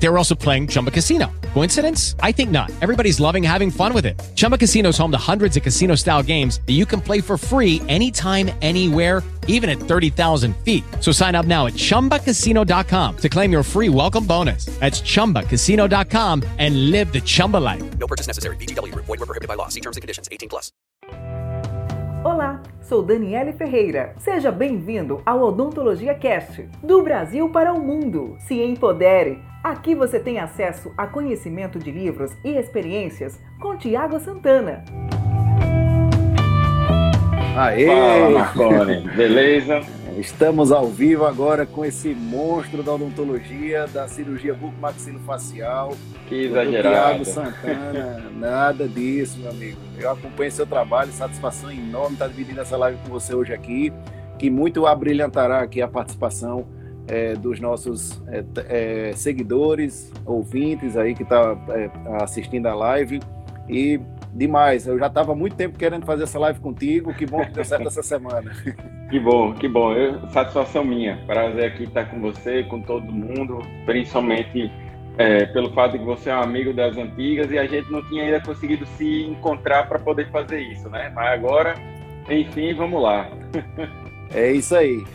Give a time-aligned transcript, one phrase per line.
[0.00, 1.30] They were also playing Chumba Casino.
[1.54, 2.14] Coincidence?
[2.20, 2.70] I think not.
[2.80, 4.18] Everybody's loving having fun with it.
[4.36, 7.36] Chumba Casino is home to hundreds of casino style games that you can play for
[7.36, 10.84] free anytime, anywhere, even at 30,000 feet.
[11.00, 14.66] So sign up now at chumbacasino.com to claim your free welcome bonus.
[14.78, 17.98] That's chumbacasino.com and live the Chumba life.
[17.98, 18.56] No purchase necessary.
[18.56, 19.06] Group.
[19.06, 19.68] Void prohibited by law.
[19.68, 20.28] See terms and conditions.
[20.30, 20.70] 18 plus.
[22.24, 24.12] Olá, sou Daniele Ferreira.
[24.18, 28.36] Seja bem-vindo ao Odontologia Cast, do Brasil para o mundo.
[28.40, 29.40] Se empodere.
[29.62, 34.84] Aqui você tem acesso a conhecimento de livros e experiências com Tiago Santana.
[37.56, 37.86] Aê!
[37.86, 39.08] Fala, Marconi.
[39.16, 39.80] Beleza?
[40.18, 45.96] Estamos ao vivo agora com esse monstro da odontologia, da cirurgia bucomaxilofacial.
[46.28, 47.22] Que exagerado.
[47.22, 48.24] Tiago Santana.
[48.34, 49.78] Nada disso, meu amigo.
[49.96, 53.92] Eu acompanho seu trabalho, satisfação enorme estar dividindo essa live com você hoje aqui,
[54.36, 56.66] que muito abrilhantará aqui a participação
[57.06, 58.44] é, dos nossos é,
[59.10, 63.20] é, seguidores, ouvintes aí que estão tá, assistindo a live.
[63.68, 64.00] E
[64.38, 64.86] demais.
[64.86, 67.12] Eu já estava muito tempo querendo fazer essa live contigo.
[67.12, 68.52] Que bom que deu certo essa semana.
[69.08, 69.94] Que bom, que bom.
[69.94, 71.16] Eu, satisfação minha.
[71.26, 74.70] Prazer aqui estar com você, com todo mundo, principalmente
[75.16, 78.06] é, pelo fato de que você é um amigo das antigas e a gente não
[78.06, 81.10] tinha ainda conseguido se encontrar para poder fazer isso, né?
[81.14, 81.74] Mas agora,
[82.28, 83.30] enfim, vamos lá.
[84.34, 85.06] É isso aí.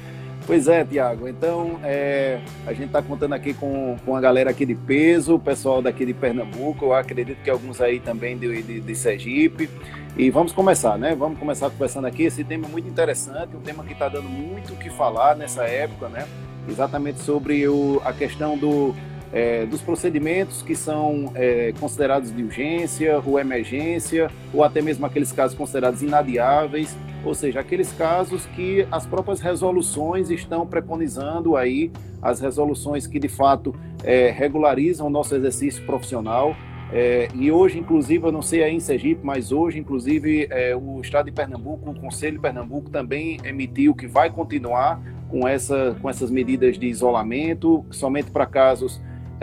[0.45, 1.27] Pois é, Tiago.
[1.27, 5.39] Então, é, a gente está contando aqui com, com a galera aqui de peso, o
[5.39, 9.69] pessoal daqui de Pernambuco, eu acredito que alguns aí também de, de, de Sergipe.
[10.17, 11.15] E vamos começar, né?
[11.15, 12.23] Vamos começar conversando aqui.
[12.23, 15.63] Esse tema é muito interessante, um tema que está dando muito o que falar nessa
[15.63, 16.27] época, né?
[16.67, 18.93] Exatamente sobre o, a questão do,
[19.33, 25.31] é, dos procedimentos que são é, considerados de urgência ou emergência, ou até mesmo aqueles
[25.31, 26.95] casos considerados inadiáveis,
[27.25, 33.27] ou seja, aqueles casos que as próprias resoluções estão preconizando aí, as resoluções que de
[33.27, 33.73] fato
[34.03, 36.55] é, regularizam o nosso exercício profissional.
[36.91, 41.01] É, e hoje, inclusive, eu não sei aí em Sergipe, mas hoje, inclusive, é, o
[41.01, 46.07] Estado de Pernambuco, o Conselho de Pernambuco também emitiu que vai continuar com, essa, com
[46.07, 49.01] essas medidas de isolamento, somente para casos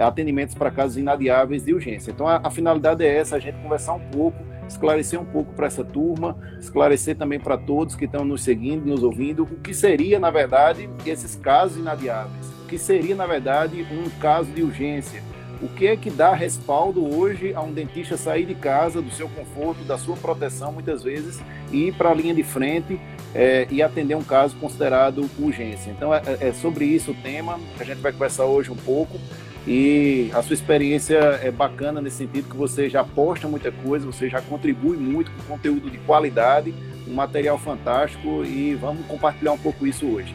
[0.08, 2.10] atendimentos para casos inadiáveis de urgência.
[2.10, 5.66] Então, a, a, finalidade é essa, a gente conversar um pouco, esclarecer um pouco para
[5.66, 10.18] essa turma, esclarecer também para todos que estão nos seguindo, nos ouvindo, o que seria,
[10.18, 12.46] na verdade, esses casos inadiáveis.
[12.64, 15.22] O que seria, na verdade, um caso de urgência.
[15.62, 19.28] O que é que dá respaldo hoje a um dentista sair de casa, do seu
[19.28, 21.38] conforto, da sua proteção, muitas vezes,
[21.70, 22.98] e ir para a linha de frente
[23.34, 25.90] é, e atender um caso considerado urgência?
[25.90, 27.60] Então, é, é sobre isso o tema.
[27.78, 29.18] A gente vai conversar hoje um pouco.
[29.66, 34.28] E a sua experiência é bacana nesse sentido que você já posta muita coisa, você
[34.28, 36.75] já contribui muito com conteúdo de qualidade,
[37.06, 40.34] um material fantástico e vamos compartilhar um pouco isso hoje.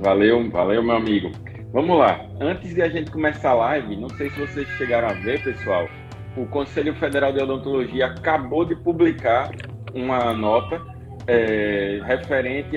[0.00, 1.32] Valeu, valeu meu amigo.
[1.72, 2.24] Vamos lá.
[2.40, 5.88] Antes de a gente começar a live, não sei se vocês chegaram a ver, pessoal,
[6.36, 9.50] o Conselho Federal de Odontologia acabou de publicar
[9.92, 10.80] uma nota
[11.26, 12.76] é, referente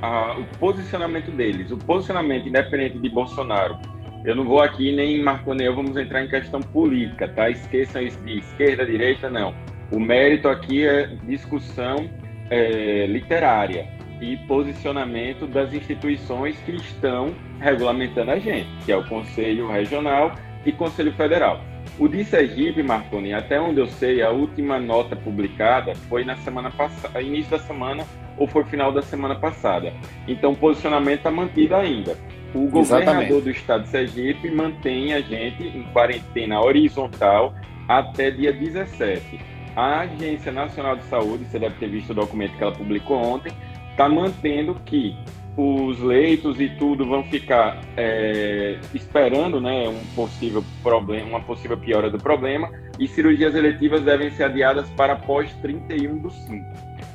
[0.00, 1.70] ao posicionamento deles.
[1.70, 3.78] O posicionamento independente de Bolsonaro
[4.24, 7.48] eu não vou aqui nem Marconeu, vamos entrar em questão política, tá?
[7.48, 9.54] Esqueçam isso de esquerda, direita, não.
[9.90, 12.08] O mérito aqui é discussão
[12.50, 13.88] é, literária
[14.20, 20.32] e posicionamento das instituições que estão regulamentando a gente, que é o Conselho Regional
[20.64, 21.60] e Conselho Federal.
[21.98, 26.70] O de Sergipe, Marconi, até onde eu sei, a última nota publicada foi na semana
[26.70, 28.04] passada, início da semana
[28.36, 29.92] ou foi final da semana passada.
[30.28, 32.16] Então o posicionamento está mantido ainda.
[32.54, 33.44] O governador Exatamente.
[33.44, 37.54] do estado de Sergipe mantém a gente em quarentena horizontal
[37.88, 39.40] até dia 17.
[39.76, 43.52] A Agência Nacional de Saúde, você deve ter visto o documento que ela publicou ontem,
[43.90, 45.16] está mantendo que
[45.56, 52.10] os leitos e tudo vão ficar é, esperando né, um possível problema, uma possível piora
[52.10, 56.64] do problema, e cirurgias eletivas devem ser adiadas para após 31 do 5.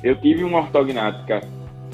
[0.02, 1.40] Eu tive uma ortognática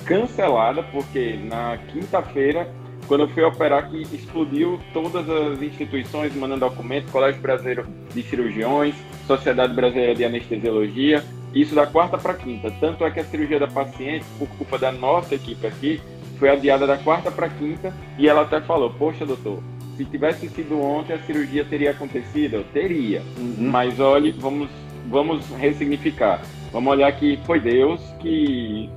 [0.05, 2.69] cancelada, porque na quinta-feira
[3.07, 8.95] quando eu fui operar que explodiu todas as instituições mandando documentos, Colégio Brasileiro de Cirurgiões,
[9.27, 12.71] Sociedade Brasileira de Anestesiologia, isso da quarta para quinta.
[12.81, 16.01] Tanto é que a cirurgia da paciente, por culpa da nossa equipe aqui,
[16.39, 19.63] foi adiada da quarta para quinta e ela até falou: Poxa, doutor,
[19.97, 22.55] se tivesse sido ontem, a cirurgia teria acontecido?
[22.55, 23.23] Eu teria.
[23.39, 23.69] Uhum.
[23.71, 24.71] Mas olhe, vamos,
[25.09, 26.43] vamos ressignificar.
[26.73, 28.91] Vamos olhar que foi Deus que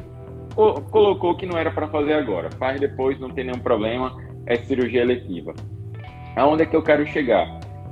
[0.56, 2.50] colocou que não era para fazer agora.
[2.58, 4.16] Faz depois, não tem nenhum problema,
[4.46, 5.54] é cirurgia eletiva.
[6.36, 7.48] Aonde é que eu quero chegar?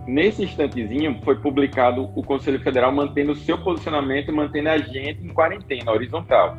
[0.08, 5.30] nesse instantezinho foi publicado o Conselho Federal mantendo o seu posicionamento, mantendo a gente em
[5.30, 6.58] quarentena horizontal.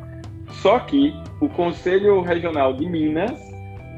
[0.49, 3.39] Só que o Conselho Regional de Minas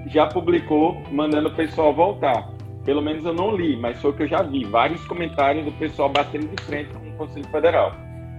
[0.07, 2.49] já publicou mandando o pessoal voltar.
[2.85, 4.63] Pelo menos eu não li, mas foi o que eu já vi.
[4.63, 7.93] Vários comentários do pessoal batendo de frente com o Conselho Federal.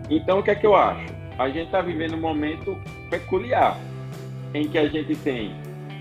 [0.09, 1.07] Então, o que é que eu acho?
[1.39, 2.77] A gente está vivendo um momento
[3.09, 3.79] peculiar,
[4.53, 5.55] em que a gente tem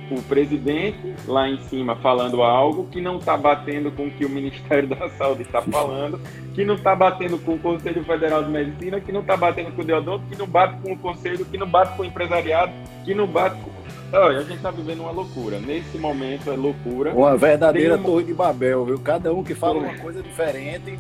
[0.10, 4.30] o presidente lá em cima falando algo que não está batendo com o que o
[4.30, 6.20] Ministério da Saúde está falando,
[6.56, 9.82] que não está batendo com o Conselho Federal de Medicina, que não está batendo com
[9.84, 12.72] o Deodonto, que não bate com o Conselho, que não bate com o empresariado,
[13.06, 13.78] que não bate com...
[14.14, 15.60] Olha, a gente está vivendo uma loucura.
[15.60, 17.12] Nesse momento é loucura.
[17.12, 19.00] Uma verdadeira torre de Babel, viu?
[19.00, 20.98] Cada um que fala uma coisa diferente.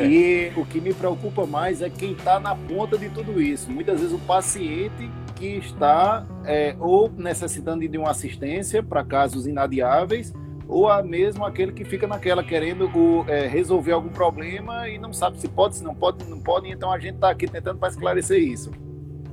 [0.00, 3.70] E o que me preocupa mais é quem está na ponta de tudo isso.
[3.70, 10.34] Muitas vezes o paciente que está é, ou necessitando de uma assistência para casos inadiáveis,
[10.66, 12.90] ou a mesmo aquele que fica naquela querendo
[13.28, 16.68] é, resolver algum problema e não sabe se pode, se não pode, não pode.
[16.68, 18.70] Então a gente está aqui tentando para esclarecer isso.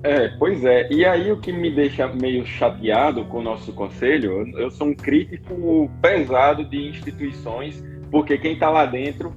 [0.03, 0.87] É, pois é.
[0.91, 4.95] E aí o que me deixa meio chateado com o nosso conselho, eu sou um
[4.95, 9.33] crítico pesado de instituições, porque quem está lá dentro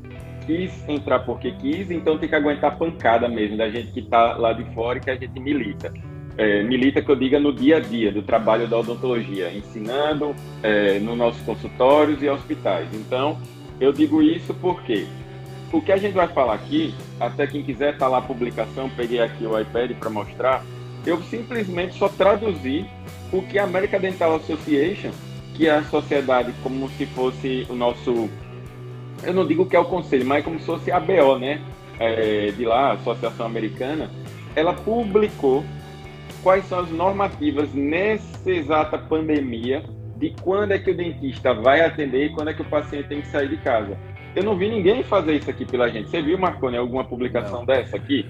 [0.49, 4.55] quis entrar porque quis, então tem que aguentar pancada mesmo da gente que está lá
[4.55, 5.93] de fora e que a gente milita
[6.39, 11.01] é, milita que eu diga no dia a dia do trabalho da odontologia, ensinando é,
[11.01, 12.89] nos nossos consultórios e hospitais.
[12.95, 13.37] Então,
[13.81, 15.05] eu digo isso porque
[15.73, 19.21] o que a gente vai falar aqui, até quem quiser tá lá a publicação, peguei
[19.21, 20.65] aqui o iPad para mostrar,
[21.05, 22.87] eu simplesmente só traduzi
[23.33, 25.11] o que a American Dental Association,
[25.55, 28.31] que é a sociedade como se fosse o nosso,
[29.25, 31.61] eu não digo que é o conselho, mas como se fosse a ABO, né?
[31.99, 34.09] É, de lá, a Associação Americana,
[34.55, 35.65] ela publicou
[36.43, 39.83] quais são as normativas nessa exata pandemia
[40.17, 43.21] de quando é que o dentista vai atender e quando é que o paciente tem
[43.21, 43.97] que sair de casa.
[44.35, 46.11] Eu não vi ninguém fazer isso aqui pela gente.
[46.11, 47.67] Você viu, Marconi, alguma publicação não.
[47.67, 48.27] dessa aqui?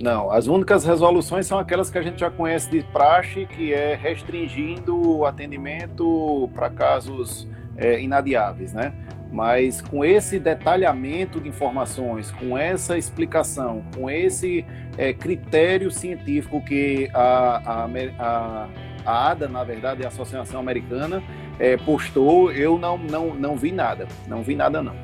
[0.00, 3.96] Não, as únicas resoluções são aquelas que a gente já conhece de praxe, que é
[3.96, 8.92] restringindo o atendimento para casos é, inadiáveis, né?
[9.30, 14.64] Mas com esse detalhamento de informações, com essa explicação, com esse
[14.96, 17.88] é, critério científico que a, a,
[18.18, 18.68] a,
[19.04, 21.22] a, ADA, na verdade, a Associação Americana,
[21.58, 24.08] é, postou, eu não, não, não vi nada.
[24.26, 24.94] Não vi nada, não.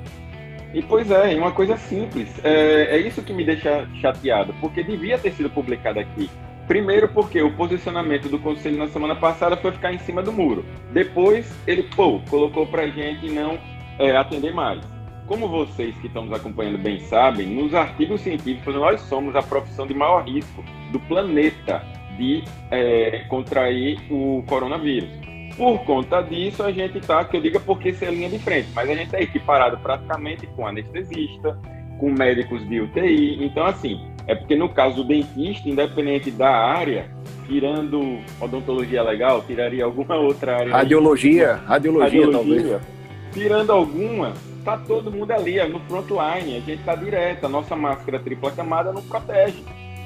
[0.73, 2.29] E pois é, uma coisa simples.
[2.43, 6.31] É, é isso que me deixa chateado, porque devia ter sido publicado aqui.
[6.67, 10.65] Primeiro porque o posicionamento do conselho na semana passada foi ficar em cima do muro.
[10.93, 13.59] Depois ele, pô, colocou pra gente não
[13.99, 14.81] é, atender mais.
[15.27, 19.87] Como vocês que estão nos acompanhando bem sabem, nos artigos científicos nós somos a profissão
[19.87, 20.63] de maior risco
[20.93, 21.83] do planeta
[22.19, 25.09] de é, contrair o coronavírus.
[25.57, 28.91] Por conta disso, a gente está, que eu diga porque ser linha de frente, mas
[28.91, 31.59] a gente está equiparado praticamente com anestesista,
[31.99, 33.45] com médicos de UTI.
[33.45, 37.09] Então, assim, é porque no caso do dentista, independente da área,
[37.47, 40.73] tirando odontologia legal, tiraria alguma outra área.
[40.73, 42.95] Radiologia, radiologia, radiologia talvez
[43.35, 44.33] tirando alguma,
[44.65, 48.53] tá todo mundo ali, é no frontline, a gente tá direto, a nossa máscara tripla
[48.53, 49.63] camada não protege.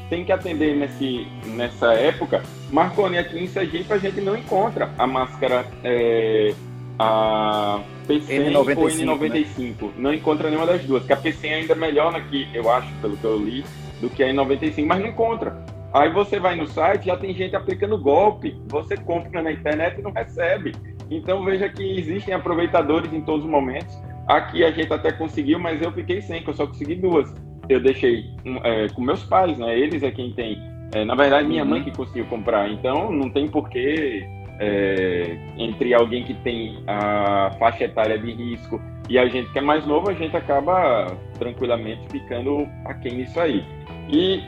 [0.08, 2.42] Tem que atender nesse, nessa época.
[2.72, 6.54] Marconi, aqui em Sergipe a gente não encontra a máscara é,
[6.98, 9.82] a P100 N95, ou N95.
[9.82, 9.92] Né?
[9.98, 13.18] Não encontra nenhuma das duas, que a P100 ainda é melhor aqui, eu acho, pelo
[13.18, 13.64] que eu li,
[14.00, 15.62] do que a N95, mas não encontra.
[15.92, 18.60] Aí você vai no site, já tem gente aplicando golpe.
[18.66, 20.72] Você compra na internet e não recebe.
[21.10, 24.00] Então veja que existem aproveitadores em todos os momentos.
[24.26, 27.34] Aqui a gente até conseguiu, mas eu fiquei sem, que eu só consegui duas.
[27.68, 28.24] Eu deixei
[28.64, 29.78] é, com meus pais, né?
[29.78, 30.58] Eles é quem tem.
[30.94, 32.70] É, na verdade, minha mãe que conseguiu comprar.
[32.70, 34.26] Então não tem porquê
[34.58, 39.62] é, entre alguém que tem a faixa etária de risco e a gente que é
[39.62, 41.06] mais novo, a gente acaba
[41.38, 43.64] tranquilamente ficando aquém nisso aí.
[44.10, 44.42] E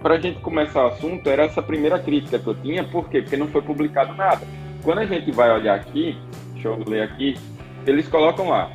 [0.00, 3.20] para a gente começar o assunto, era essa primeira crítica que eu tinha, por quê?
[3.20, 4.46] Porque não foi publicado nada.
[4.86, 6.16] Quando a gente vai olhar aqui,
[6.52, 7.36] deixa eu ler aqui,
[7.84, 8.70] eles colocam lá,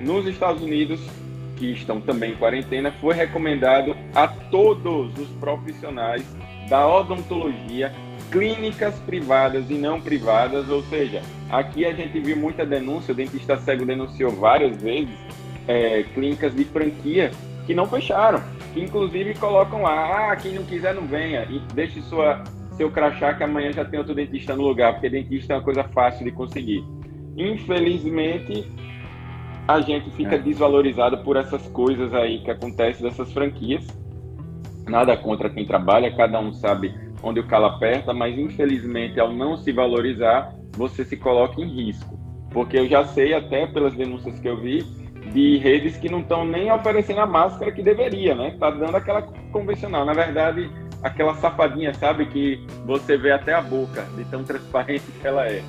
[0.00, 1.00] nos Estados Unidos,
[1.56, 6.24] que estão também em quarentena, foi recomendado a todos os profissionais
[6.68, 7.94] da odontologia,
[8.32, 13.56] clínicas privadas e não privadas, ou seja, aqui a gente viu muita denúncia, o dentista
[13.56, 15.14] cego denunciou várias vezes
[15.68, 17.30] é, clínicas de franquia
[17.64, 18.42] que não fecharam,
[18.72, 22.42] que inclusive colocam lá, ah, quem não quiser não venha, e deixe sua
[22.76, 25.84] seu crachá que amanhã já tem outro dentista no lugar, porque dentista é uma coisa
[25.84, 26.84] fácil de conseguir.
[27.36, 28.68] Infelizmente,
[29.66, 30.38] a gente fica é.
[30.38, 33.86] desvalorizado por essas coisas aí que acontecem dessas franquias.
[34.86, 39.56] Nada contra quem trabalha, cada um sabe onde o calo aperta, mas infelizmente, ao não
[39.56, 42.18] se valorizar, você se coloca em risco.
[42.50, 44.84] Porque eu já sei, até pelas denúncias que eu vi,
[45.32, 48.56] de redes que não estão nem oferecendo a máscara que deveria, né?
[48.60, 50.04] Tá dando aquela convencional.
[50.04, 50.70] Na verdade,
[51.04, 52.24] aquela safadinha, sabe?
[52.26, 55.62] Que você vê até a boca, de tão transparente que ela é.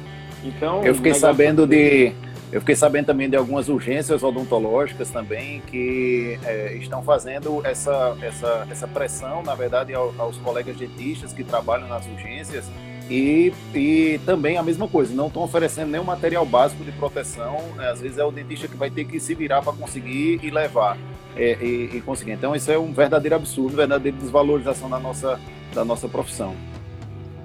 [0.43, 2.13] Então, eu fiquei sabendo de.
[2.51, 8.67] Eu fiquei sabendo também de algumas urgências odontológicas também que é, estão fazendo essa, essa,
[8.69, 12.69] essa pressão, na verdade, aos colegas dentistas que trabalham nas urgências
[13.09, 17.57] e, e também a mesma coisa, não estão oferecendo nenhum material básico de proteção.
[17.75, 17.89] Né?
[17.89, 20.97] Às vezes é o dentista que vai ter que se virar para conseguir e levar
[21.35, 22.31] é, e, e, conseguir.
[22.31, 25.39] Então isso é um verdadeiro absurdo, verdadeira desvalorização da nossa,
[25.73, 26.55] da nossa profissão.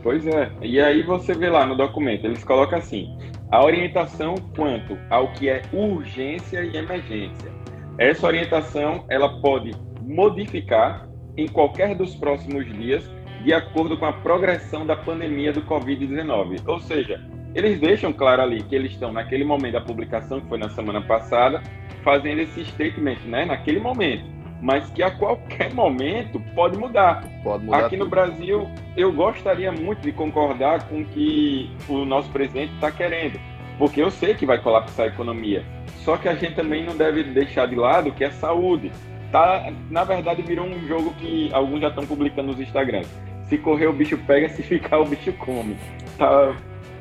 [0.03, 0.51] Pois é.
[0.63, 3.15] E aí você vê lá no documento, eles colocam assim:
[3.51, 7.51] a orientação quanto ao que é urgência e emergência.
[7.99, 13.05] Essa orientação ela pode modificar em qualquer dos próximos dias
[13.43, 16.61] de acordo com a progressão da pandemia do Covid-19.
[16.67, 17.21] Ou seja,
[17.55, 21.01] eles deixam claro ali que eles estão, naquele momento da publicação, que foi na semana
[21.01, 21.63] passada,
[22.05, 24.25] fazendo esse statement, né, naquele momento.
[24.63, 27.25] Mas que a qualquer momento pode mudar.
[27.43, 28.05] Pode mudar Aqui tudo.
[28.05, 33.41] no Brasil, eu gostaria muito de concordar com o que o nosso presidente está querendo,
[33.79, 35.65] porque eu sei que vai colapsar a economia.
[36.05, 38.93] Só que a gente também não deve deixar de lado que é saúde.
[39.31, 43.09] Tá, na verdade, virou um jogo que alguns já estão publicando nos Instagrams
[43.51, 45.77] se correr o bicho pega, se ficar o bicho come.
[46.17, 46.55] Tá,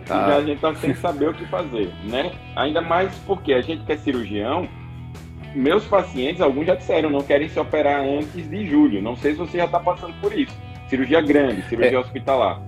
[0.08, 0.38] tá.
[0.38, 2.32] a gente tá sem saber o que fazer, né?
[2.56, 4.68] Ainda mais porque a gente que é cirurgião,
[5.54, 9.00] meus pacientes, alguns já disseram, não querem se operar antes de julho.
[9.00, 10.58] Não sei se você já está passando por isso.
[10.90, 12.00] Cirurgia grande, cirurgia é.
[12.00, 12.60] hospitalar.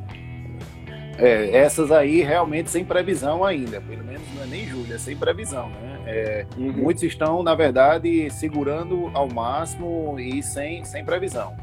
[1.18, 5.18] É, essas aí realmente sem previsão ainda, pelo menos não é nem julho, é sem
[5.18, 5.91] previsão, né?
[6.06, 6.72] É, uhum.
[6.74, 11.56] Muitos estão, na verdade, segurando ao máximo e sem, sem previsão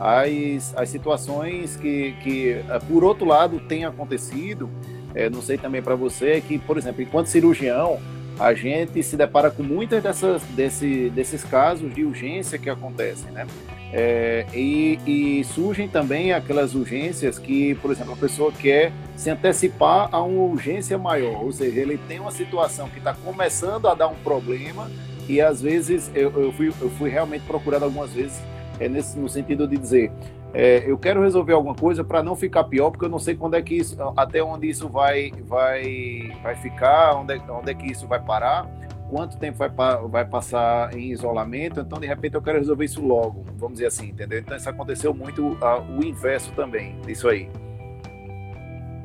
[0.00, 4.70] as, as situações que, que, eh, por outro lado, tem acontecido,
[5.14, 8.00] é, não sei também para você, é que, por exemplo, enquanto cirurgião,
[8.38, 13.46] a gente se depara com muitas dessas, desse, desses casos de urgência que acontecem, né?
[13.92, 20.08] É, e, e, surgem também aquelas urgências que, por exemplo, a pessoa quer se antecipar
[20.12, 24.06] a uma urgência maior, ou seja, ele tem uma situação que está começando a dar
[24.06, 24.88] um problema
[25.28, 28.40] e às vezes eu, eu, fui, eu fui realmente procurado algumas vezes
[28.78, 30.10] é nesse, no sentido de dizer,
[30.54, 33.54] é, eu quero resolver alguma coisa para não ficar pior, porque eu não sei quando
[33.54, 38.06] é que isso, até onde isso vai, vai, vai ficar, onde onde é que isso
[38.06, 38.66] vai parar,
[39.10, 39.68] quanto tempo vai,
[40.08, 44.08] vai passar em isolamento, então de repente eu quero resolver isso logo, vamos dizer assim,
[44.08, 44.38] entendeu?
[44.38, 47.48] Então isso aconteceu muito a, o inverso também disso aí.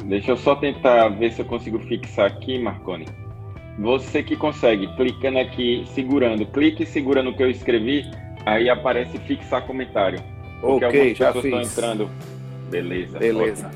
[0.05, 3.05] Deixa eu só tentar ver se eu consigo fixar aqui, Marconi.
[3.79, 8.05] Você que consegue, clicando aqui, segurando, clique e segura no que eu escrevi,
[8.45, 10.19] Aí aparece fixar comentário.
[10.61, 11.45] Porque ok, já fiz.
[11.45, 12.09] estão entrando.
[12.69, 13.17] Beleza.
[13.17, 13.71] Beleza.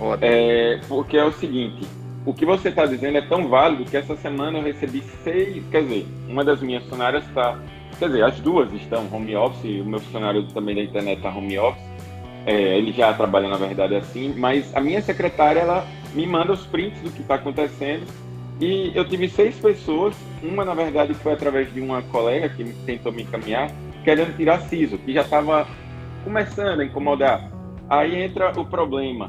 [0.00, 0.18] Ótimo.
[0.22, 1.86] É, porque é o seguinte,
[2.24, 5.82] o que você está dizendo é tão válido que essa semana eu recebi seis, quer
[5.82, 7.58] dizer, uma das minhas funcionárias está,
[7.98, 11.58] quer dizer, as duas estão home office, o meu funcionário também da internet está home
[11.58, 11.82] office,
[12.46, 16.66] é, ele já trabalha na verdade assim, mas a minha secretária ela me manda os
[16.66, 18.06] prints do que está acontecendo
[18.60, 23.10] e eu tive seis pessoas, uma na verdade foi através de uma colega que tentou
[23.10, 23.70] me encaminhar,
[24.04, 25.66] querendo tirar siso, que já estava
[26.22, 27.50] começando a incomodar.
[27.88, 29.28] Aí entra o problema.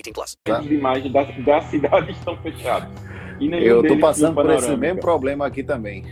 [0.01, 0.37] 18 plus.
[0.49, 2.89] As imagens da, da cidade estão fechadas.
[3.39, 6.05] Eu tô passando por esse mesmo problema aqui também.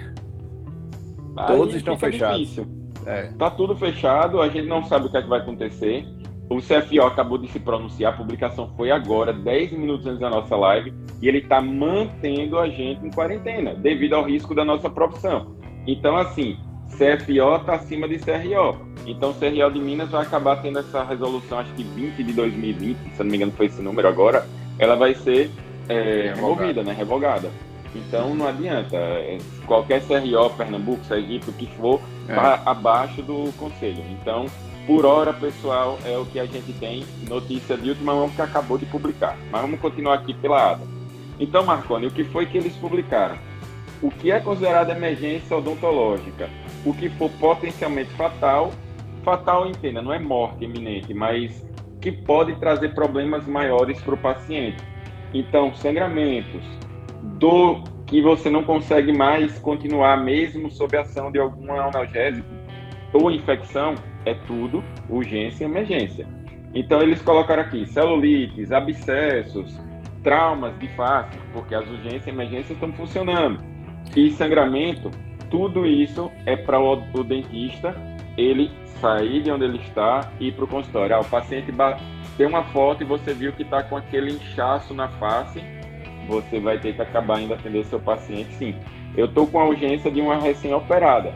[1.38, 2.60] Aí Todos estão fechados.
[3.05, 3.31] É.
[3.38, 6.05] Tá tudo fechado, a gente não sabe o que, é que vai acontecer.
[6.50, 10.55] O CFO acabou de se pronunciar, a publicação foi agora, 10 minutos antes da nossa
[10.55, 10.91] live,
[11.22, 15.55] e ele está mantendo a gente em quarentena, devido ao risco da nossa profissão.
[15.86, 16.58] Então, assim,
[16.89, 18.77] CFO está acima de CRO.
[19.05, 22.98] Então, o CRO de Minas vai acabar tendo essa resolução, acho que 20 de 2020,
[23.15, 24.46] se não me engano foi esse número agora,
[24.77, 25.50] ela vai ser
[25.88, 26.93] é, removida, né?
[26.93, 27.50] Revogada.
[27.96, 28.96] Então não adianta.
[28.98, 32.34] É, qualquer CRO, Pernambuco, Sergipe, o que for, É.
[32.34, 34.03] está abaixo do conselho.
[34.12, 34.46] Então,
[34.86, 37.03] por hora, pessoal, é o que a gente tem.
[37.27, 39.38] Notícia de última mão que acabou de publicar.
[39.51, 40.84] Mas vamos continuar aqui pela ADA.
[41.39, 43.38] Então, Marconi, o que foi que eles publicaram?
[44.01, 46.50] O que é considerado emergência odontológica?
[46.86, 48.71] O que for potencialmente fatal,
[49.24, 51.67] fatal entenda, não é morte iminente, mas
[52.00, 54.81] que pode trazer problemas maiores para o paciente.
[55.33, 56.63] Então, sangramentos,
[57.38, 62.48] dor que você não consegue mais continuar mesmo sob a ação de algum analgésico
[63.13, 63.95] ou infecção,
[64.25, 66.27] é tudo urgência e emergência.
[66.74, 69.79] Então, eles colocaram aqui celulites, abscessos,
[70.24, 73.62] traumas de face, porque as urgências e emergências estão funcionando.
[74.15, 75.12] E sangramento,
[75.49, 77.95] tudo isso é para o, o dentista
[78.37, 81.15] ele sair de onde ele está e ir para o consultório.
[81.15, 81.73] Ah, o paciente
[82.37, 85.61] tem uma foto e você viu que está com aquele inchaço na face,
[86.27, 88.75] você vai ter que acabar indo atender seu paciente, sim.
[89.17, 91.33] Eu estou com a urgência de uma recém-operada.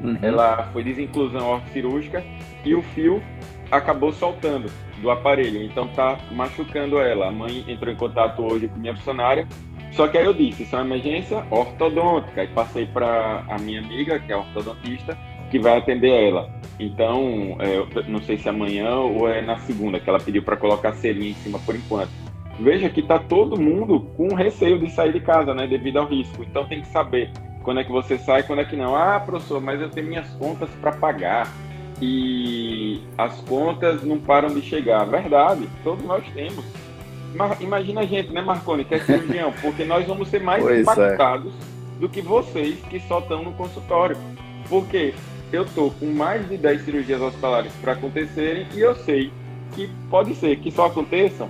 [0.00, 0.18] Uhum.
[0.22, 2.24] Ela foi desinclusão cirúrgica
[2.64, 3.22] e o fio
[3.70, 4.70] acabou soltando
[5.02, 7.28] do aparelho, então tá machucando ela.
[7.28, 9.46] A mãe entrou em contato hoje com minha funcionária,
[9.92, 13.80] só que aí eu disse, isso é uma emergência ortodôntica, e passei para a minha
[13.80, 15.18] amiga, que é ortodontista,
[15.50, 16.48] que vai atender ela.
[16.80, 20.56] Então, é, não sei se é amanhã ou é na segunda, que ela pediu para
[20.56, 22.10] colocar serinha em cima por enquanto.
[22.58, 26.42] Veja que tá todo mundo com receio de sair de casa, né, devido ao risco.
[26.42, 27.30] Então tem que saber
[27.62, 28.96] quando é que você sai, quando é que não.
[28.96, 31.48] Ah, professor, mas eu tenho minhas contas para pagar
[32.04, 35.04] e as contas não param de chegar.
[35.04, 36.64] Verdade, todos nós temos.
[37.32, 40.78] Mas imagina a gente, né, Marconi, que é cirurgião, porque nós vamos ser mais Pois
[40.78, 40.80] é.
[40.80, 41.52] impactados
[42.00, 44.16] do que vocês que só estão no consultório.
[44.68, 45.14] Porque
[45.52, 49.32] eu tô com mais de 10 cirurgias hospitalares para acontecerem e eu sei
[49.72, 51.48] que pode ser que só aconteçam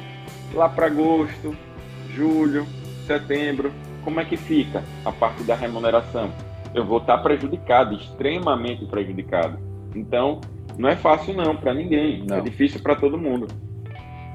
[0.53, 1.57] lá para agosto,
[2.15, 2.67] julho,
[3.07, 3.73] setembro.
[4.05, 6.31] Como é que fica a parte da remuneração?
[6.75, 9.72] Eu vou estar prejudicado, extremamente prejudicado.
[9.95, 10.41] Então,
[10.79, 12.37] não é fácil não para ninguém, Não.
[12.37, 13.47] é difícil para todo mundo.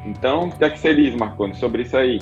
[0.06, 2.20] Então, o que é que você diz, Marconi, sobre isso aí?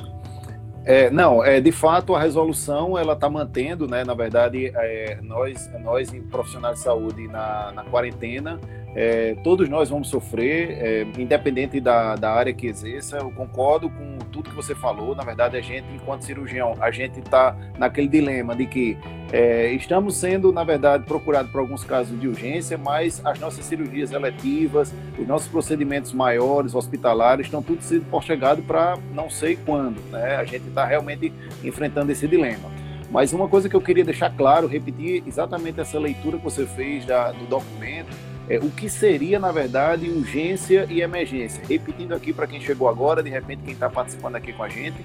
[0.85, 4.03] É, não, é, de fato a resolução ela está mantendo, né?
[4.03, 8.59] Na verdade, é, nós, nós profissionais de saúde na, na quarentena,
[8.95, 13.17] é, todos nós vamos sofrer, é, independente da, da área que exerça.
[13.17, 15.13] Eu concordo com tudo que você falou.
[15.13, 18.97] Na verdade, a gente, enquanto cirurgião, a gente está naquele dilema de que
[19.33, 24.13] é, estamos sendo, na verdade, procurados por alguns casos de urgência, mas as nossas cirurgias
[24.13, 29.99] eletivas, os nossos procedimentos maiores, hospitalares, estão tudo sendo postergados para não sei quando.
[30.09, 30.37] Né?
[30.37, 32.71] A gente está realmente enfrentando esse dilema.
[33.11, 37.05] Mas uma coisa que eu queria deixar claro, repetir exatamente essa leitura que você fez
[37.05, 38.09] da, do documento,
[38.49, 41.61] é, o que seria, na verdade, urgência e emergência.
[41.67, 44.97] Repetindo aqui para quem chegou agora, de repente, quem está participando aqui com a gente,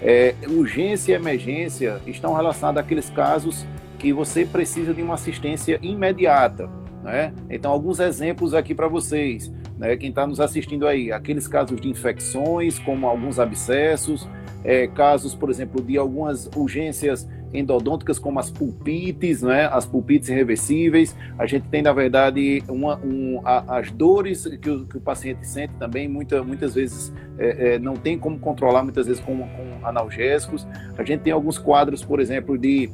[0.00, 3.66] é, urgência e emergência estão relacionados àqueles casos
[3.98, 6.68] que você precisa de uma assistência imediata.
[7.02, 7.32] Né?
[7.48, 9.96] Então, alguns exemplos aqui para vocês, né?
[9.96, 14.28] quem está nos assistindo aí, aqueles casos de infecções, como alguns abscessos,
[14.64, 19.66] é, casos, por exemplo, de algumas urgências endodônticas, como as pulpites, né?
[19.66, 21.16] as pulpites irreversíveis.
[21.38, 25.46] A gente tem, na verdade, uma, um, a, as dores que o, que o, paciente
[25.46, 29.86] sente também, muita, muitas vezes é, é, não tem como controlar, muitas vezes com, com
[29.86, 30.66] analgésicos.
[30.96, 32.90] A gente tem alguns quadros, por exemplo, de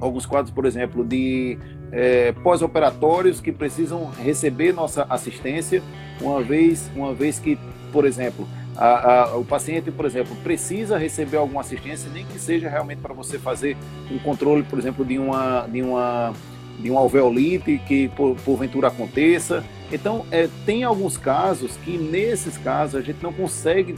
[0.00, 1.58] alguns quadros, por exemplo, de
[1.92, 5.82] é, pós-operatórios que precisam receber nossa assistência,
[6.20, 7.58] uma vez, uma vez que,
[7.92, 12.68] por exemplo, a, a, o paciente, por exemplo, precisa receber alguma assistência, nem que seja
[12.68, 13.76] realmente para você fazer
[14.10, 16.32] um controle, por exemplo, de uma, de uma,
[16.78, 19.64] de uma alveolite que por, porventura aconteça.
[19.92, 23.96] Então, é, tem alguns casos que, nesses casos, a gente não consegue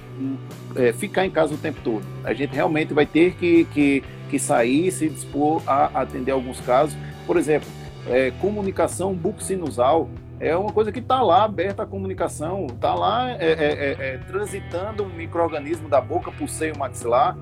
[0.75, 2.05] é, ficar em casa o tempo todo.
[2.23, 6.95] A gente realmente vai ter que, que, que sair, se dispor a atender alguns casos.
[7.27, 7.69] Por exemplo,
[8.09, 13.53] é, comunicação bucosinusal é uma coisa que está lá aberta a comunicação, está lá é,
[13.53, 17.37] é, é, transitando um microorganismo da boca para o seio maxilar,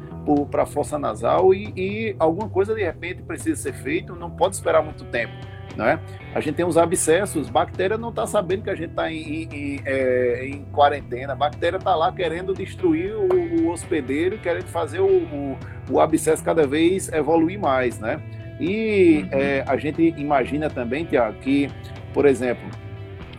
[0.50, 4.54] para a fossa nasal e, e, alguma coisa de repente precisa ser feito, não pode
[4.54, 5.34] esperar muito tempo.
[5.76, 5.98] Né?
[6.32, 9.80] A gente tem os abscessos, bactéria não está sabendo que a gente está em, em,
[9.84, 15.06] é, em, quarentena, a bactéria está lá querendo destruir o, o, hospedeiro, querendo fazer o,
[15.06, 15.58] o,
[15.90, 17.98] o abscesso cada vez evoluir mais.
[17.98, 18.22] Né?
[18.60, 19.28] E uhum.
[19.32, 21.68] é, a gente imagina também, Tiago, que,
[22.12, 22.64] por exemplo,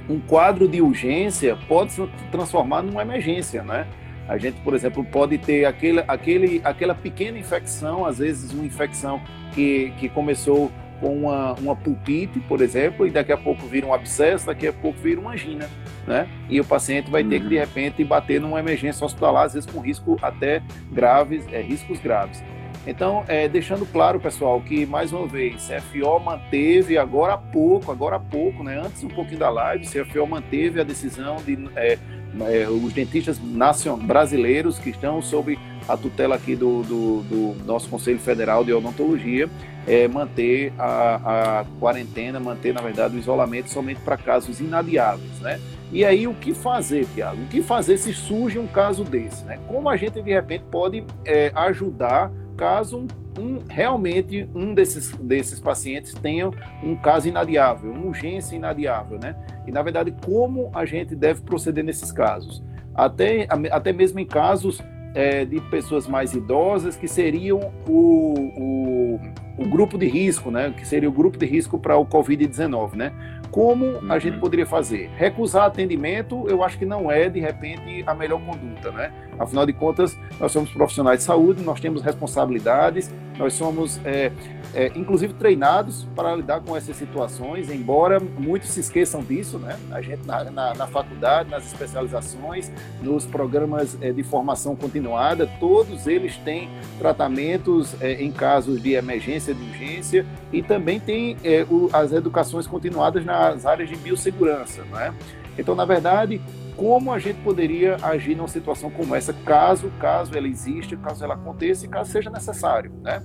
[0.10, 3.88] um quadro de urgência pode se transformar numa emergência, né?
[4.28, 9.22] A gente, por exemplo, pode ter aquele, aquele, aquela pequena infecção, às vezes uma infecção
[9.54, 13.94] que, que começou com uma, uma pulpite, por exemplo, e daqui a pouco vira um
[13.94, 15.70] abscesso, daqui a pouco vira uma angina.
[16.08, 16.28] né?
[16.50, 19.80] E o paciente vai ter que, de repente, bater numa emergência hospitalar, às vezes com
[19.80, 22.44] risco até graves, é, riscos graves.
[22.88, 28.17] Então, é, deixando claro, pessoal, que mais uma vez, CFO manteve agora há pouco, agora
[28.17, 31.98] há pouco, né, antes um pouquinho da live, CFO manteve a decisão de é,
[32.41, 38.19] é, os dentistas brasileiros que estão sob a tutela aqui do, do, do nosso Conselho
[38.19, 39.50] Federal de Odontologia,
[39.88, 45.60] é, manter a, a, quarentena, manter, na verdade, o isolamento somente para casos inadiáveis, né?
[45.91, 47.41] E aí, o que fazer, Tiago?
[47.43, 49.60] O que fazer se surge um caso desse, né?
[49.67, 53.06] Como a gente, de repente, pode é, ajudar caso
[53.39, 56.50] um, realmente um desses, desses pacientes tenha
[56.84, 59.36] um caso inadiável, uma urgência inadiável, né?
[59.68, 62.63] E, na verdade, como a gente deve proceder nesses casos?
[62.94, 64.82] Até, até mesmo em casos
[65.13, 69.20] é, de pessoas mais idosas, que seriam o, o,
[69.58, 70.74] o, grupo de risco, né?
[70.76, 73.13] Que seria o grupo de risco para o Covid-19, né?
[73.56, 74.12] Como uhum.
[74.12, 75.10] a gente poderia fazer?
[75.15, 79.13] Recusar atendimento, eu acho que não é, de repente, a melhor conduta, né?
[79.39, 84.32] Afinal de contas, nós somos profissionais de saúde, nós temos responsabilidades, nós somos, é,
[84.74, 89.78] é, inclusive, treinados para lidar com essas situações, embora muitos se esqueçam disso, né?
[89.91, 92.70] A gente, na, na, na faculdade, nas especializações,
[93.02, 99.54] nos programas é, de formação continuada, todos eles têm tratamentos é, em casos de emergência,
[99.54, 105.14] de urgência, e também tem é, o, as educações continuadas nas áreas de biossegurança, né?
[105.58, 106.42] Então, na verdade,
[106.76, 111.36] como a gente poderia agir numa situação como essa, caso, caso ela exista, caso ela
[111.36, 113.24] aconteça e caso seja necessário, né?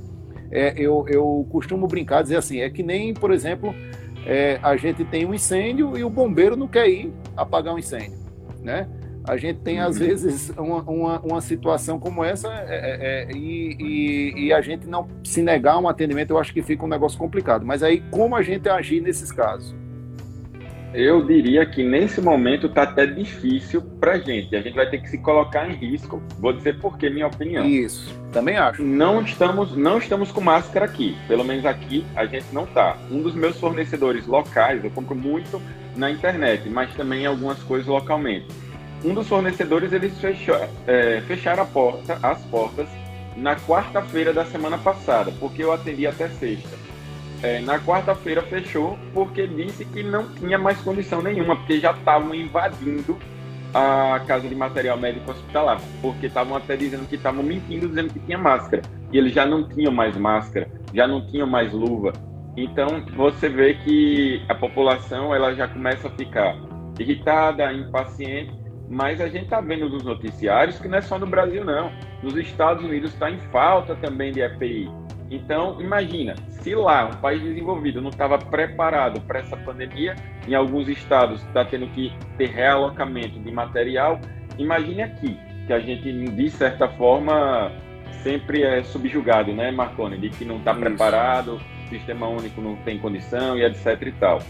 [0.50, 3.74] É, eu, eu costumo brincar, dizer assim, é que nem, por exemplo,
[4.26, 7.78] é, a gente tem um incêndio e o bombeiro não quer ir apagar o um
[7.78, 8.18] incêndio,
[8.60, 8.88] né?
[9.28, 10.06] A gente tem, às uhum.
[10.06, 14.86] vezes, uma, uma, uma situação como essa é, é, é, e, e, e, a gente
[14.88, 17.64] não se negar um atendimento, eu acho que fica um negócio complicado.
[17.64, 19.74] Mas aí, como a gente agir nesses casos?
[20.92, 24.56] Eu diria que nesse momento está até difícil para gente.
[24.56, 26.20] A gente vai ter que se colocar em risco.
[26.38, 27.64] Vou dizer por que minha opinião.
[27.64, 28.82] Isso, também acho.
[28.82, 31.16] Não estamos, não estamos com máscara aqui.
[31.28, 32.96] Pelo menos aqui a gente não tá.
[33.08, 35.62] Um dos meus fornecedores locais, eu compro muito
[35.96, 38.48] na internet, mas também algumas coisas localmente.
[39.04, 42.86] Um dos fornecedores eles fechou, é, fecharam a porta, as portas
[43.36, 46.89] na quarta-feira da semana passada, porque eu atendi até sexta
[47.42, 52.34] é, na quarta-feira fechou porque disse que não tinha mais condição nenhuma, porque já estavam
[52.34, 53.18] invadindo
[53.72, 58.18] a casa de material médico hospitalar, porque estavam até dizendo que estavam mentindo, dizendo que
[58.20, 62.12] tinha máscara, e eles já não tinham mais máscara, já não tinham mais luva.
[62.56, 66.56] Então você vê que a população ela já começa a ficar
[66.98, 68.52] irritada, impaciente,
[68.88, 72.36] mas a gente está vendo nos noticiários que não é só no Brasil não, nos
[72.36, 74.90] Estados Unidos está em falta também de EPI.
[75.30, 80.16] Então, imagina, se lá um país desenvolvido não estava preparado para essa pandemia,
[80.46, 84.20] em alguns estados está tendo que ter realocamento de material,
[84.58, 87.70] imagine aqui, que a gente, de certa forma,
[88.24, 93.56] sempre é subjugado, né, Marconi, de que não está preparado, sistema único não tem condição
[93.56, 94.40] e etc e tal.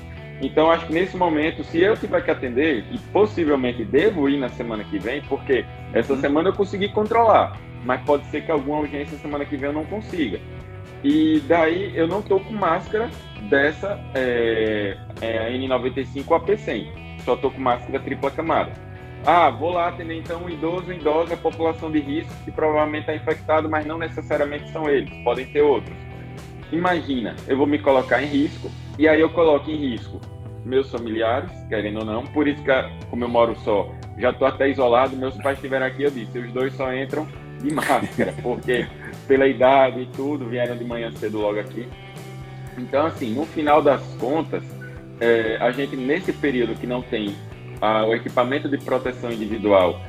[0.40, 4.48] Então, acho que nesse momento, se eu tiver que atender, e possivelmente devo ir na
[4.48, 6.20] semana que vem, porque essa uhum.
[6.20, 9.84] semana eu consegui controlar, mas pode ser que alguma urgência semana que vem eu não
[9.84, 10.40] consiga.
[11.02, 13.10] E daí eu não tô com máscara
[13.48, 17.22] dessa é, é, N95 AP100.
[17.24, 18.72] Só tô com máscara tripla camada.
[19.26, 23.68] Ah, vou lá atender então um idoso, idosa, população de risco que provavelmente está infectado,
[23.68, 25.94] mas não necessariamente são eles, podem ter outros.
[26.72, 30.20] Imagina, eu vou me colocar em risco e aí eu coloco em risco
[30.64, 32.24] meus familiares, querendo ou não.
[32.26, 32.70] Por isso que,
[33.10, 35.16] como eu moro só, já estou até isolado.
[35.16, 37.26] Meus pais estiveram aqui, eu disse, os dois só entram
[37.60, 38.86] de máscara, porque
[39.30, 41.86] pela idade e tudo, vieram de manhã cedo logo aqui.
[42.76, 44.60] Então, assim, no final das contas,
[45.20, 47.36] é, a gente, nesse período que não tem
[47.80, 50.00] a, o equipamento de proteção individual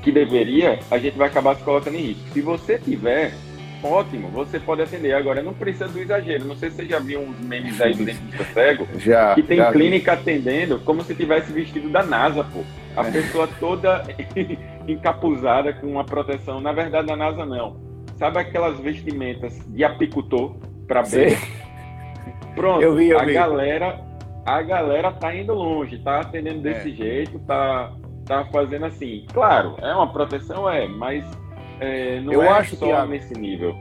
[0.00, 2.28] que deveria, a gente vai acabar se colocando em risco.
[2.32, 3.34] Se você tiver,
[3.82, 5.12] ótimo, você pode atender.
[5.12, 6.44] Agora, não precisa do exagero.
[6.44, 9.56] Não sei se você já viu uns memes aí do dentista cego, já, que tem
[9.56, 10.20] já clínica vi.
[10.20, 12.62] atendendo como se tivesse vestido da NASA, pô.
[12.96, 13.10] A é.
[13.10, 14.04] pessoa toda
[14.86, 16.60] encapuzada com uma proteção.
[16.60, 17.87] Na verdade, da NASA não
[18.18, 20.56] Sabe aquelas vestimentas de apicultor
[20.88, 21.38] para ver?
[22.54, 23.32] Pronto, eu vi, eu a vi.
[23.32, 24.04] galera,
[24.44, 26.94] a galera tá indo longe, tá atendendo desse é.
[26.94, 27.92] jeito, tá,
[28.26, 29.24] tá fazendo assim.
[29.32, 31.24] Claro, é uma proteção, é, mas
[31.78, 33.76] é, não eu é acho, só Thiago, nesse nível.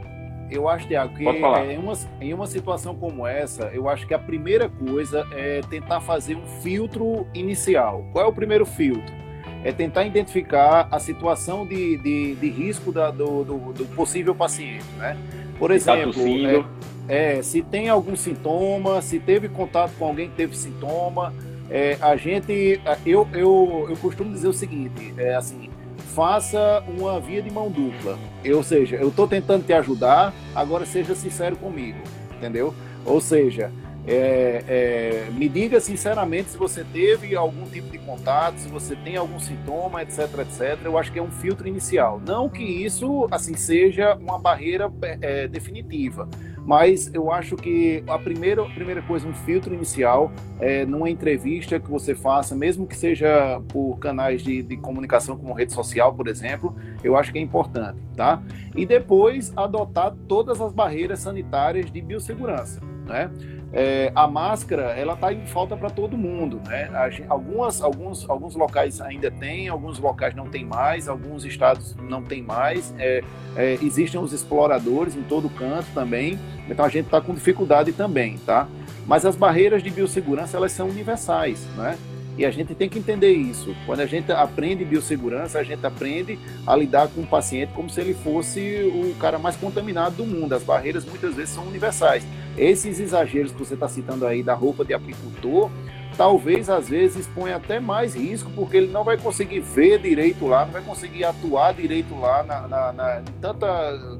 [0.52, 4.20] Eu acho, Tiago, que em uma, em uma situação como essa, eu acho que a
[4.20, 8.06] primeira coisa é tentar fazer um filtro inicial.
[8.14, 9.27] Qual é o primeiro filtro?
[9.64, 14.86] É tentar identificar a situação de, de, de risco da, do, do, do, possível paciente,
[14.98, 15.18] né?
[15.58, 16.70] Por tá exemplo, tá
[17.10, 21.34] é, é, se tem algum sintoma, se teve contato com alguém que teve sintoma,
[21.70, 25.70] é, a gente, eu, eu, eu costumo dizer o seguinte, é assim,
[26.14, 28.18] faça uma via de mão dupla.
[28.56, 32.00] Ou seja, eu estou tentando te ajudar, agora seja sincero comigo,
[32.36, 32.74] entendeu?
[33.06, 33.72] Ou seja,
[34.08, 39.18] é, é, me diga sinceramente se você teve algum tipo de contato, se você tem
[39.18, 40.80] algum sintoma, etc, etc.
[40.86, 42.22] Eu acho que é um filtro inicial.
[42.26, 44.90] Não que isso assim seja uma barreira
[45.22, 46.30] é, definitiva,
[46.66, 51.80] mas eu acho que a primeira, a primeira coisa, um filtro inicial, é, numa entrevista
[51.80, 56.28] que você faça, mesmo que seja por canais de, de comunicação como rede social, por
[56.28, 58.42] exemplo, eu acho que é importante, tá?
[58.76, 63.32] E depois adotar todas as barreiras sanitárias de biossegurança, né?
[63.74, 66.90] É, a máscara ela está em falta para todo mundo, né?
[67.28, 72.42] Algumas, alguns, alguns locais ainda tem, alguns locais não tem mais, alguns estados não tem
[72.42, 72.94] mais.
[72.98, 73.24] É,
[73.56, 78.38] é, existem os exploradores em todo canto também, então a gente está com dificuldade também,
[78.40, 78.68] tá?
[79.06, 81.98] Mas as barreiras de biossegurança elas são universais, né?
[82.38, 83.76] E a gente tem que entender isso.
[83.86, 88.00] Quando a gente aprende biossegurança, a gente aprende a lidar com o paciente como se
[88.00, 90.54] ele fosse o cara mais contaminado do mundo.
[90.54, 92.26] As barreiras muitas vezes são universais.
[92.56, 95.72] Esses exageros que você está citando aí da roupa de apicultor,
[96.16, 100.66] talvez às vezes exponha até mais risco, porque ele não vai conseguir ver direito lá,
[100.66, 103.68] não vai conseguir atuar direito lá na, na, na tanta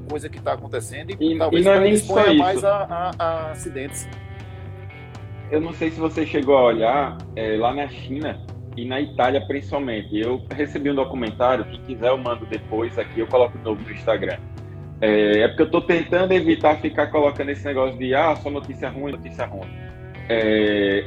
[0.08, 3.50] coisa que está acontecendo e, e talvez e não é exponha mais a, a, a
[3.50, 4.08] acidentes
[5.50, 8.40] eu não sei se você chegou a olhar é, lá na China
[8.76, 10.18] e na Itália principalmente.
[10.18, 13.90] Eu recebi um documentário, quem quiser eu mando depois aqui, eu coloco de novo no
[13.90, 14.38] Instagram.
[15.00, 18.88] É, é porque eu estou tentando evitar ficar colocando esse negócio de ah, só notícia
[18.88, 19.68] ruim, notícia ruim.
[20.28, 21.04] É,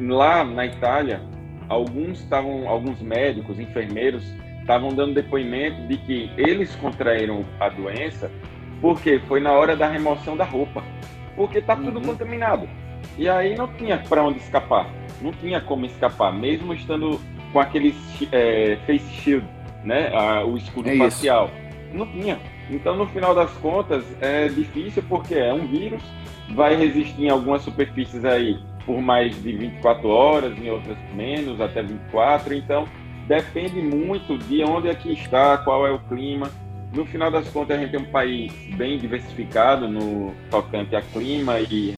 [0.00, 1.20] lá na Itália,
[1.68, 4.24] alguns estavam, alguns médicos, enfermeiros,
[4.60, 8.30] estavam dando depoimento de que eles contraíram a doença
[8.80, 10.84] porque foi na hora da remoção da roupa,
[11.34, 12.06] porque está tudo uhum.
[12.06, 12.68] contaminado.
[13.16, 14.88] E aí não tinha para onde escapar,
[15.20, 17.20] não tinha como escapar, mesmo estando
[17.52, 17.94] com aquele
[18.30, 19.46] é, face shield,
[19.84, 21.96] né, a, o escudo é facial, isso.
[21.96, 22.38] não tinha.
[22.70, 26.02] Então, no final das contas, é difícil porque é um vírus,
[26.50, 28.58] vai resistir em algumas superfícies aí
[28.88, 32.54] por mais de 24 horas, em outras menos, até 24.
[32.54, 32.88] Então,
[33.26, 36.50] depende muito de onde é que está, qual é o clima.
[36.94, 41.60] No final das contas, a gente tem um país bem diversificado no tocante a clima
[41.60, 41.97] e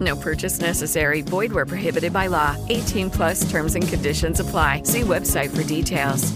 [0.00, 1.22] No purchase necessary.
[1.22, 2.56] Void where prohibited by law.
[2.68, 4.82] 18 plus terms and conditions apply.
[4.84, 6.32] See website for details.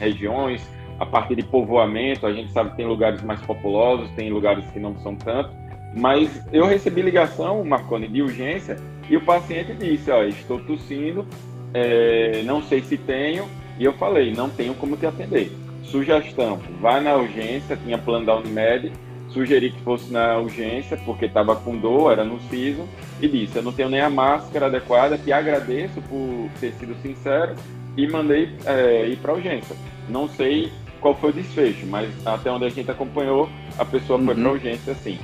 [0.00, 0.60] Regiões,
[1.00, 4.78] a partir de povoamento, a gente sabe que tem lugares mais populosos, tem lugares que
[4.78, 5.50] não são tanto.
[5.96, 8.76] Mas eu recebi ligação, Marconi, de urgência,
[9.08, 11.26] e o paciente disse: Ó, estou tossindo,
[11.74, 15.50] é, não sei se tenho, e eu falei: não tenho como te atender.
[15.84, 18.92] Sugestão: vá na urgência, tinha plano da Unimed,
[19.30, 22.88] sugeri que fosse na urgência, porque estava com dor, era no siso,
[23.20, 27.54] e disse: Eu não tenho nem a máscara adequada, te agradeço por ter sido sincero,
[27.96, 29.76] e mandei é, ir para a urgência.
[30.08, 34.26] Não sei qual foi o desfecho, mas até onde a gente acompanhou, a pessoa uhum.
[34.26, 35.18] foi para a urgência sim.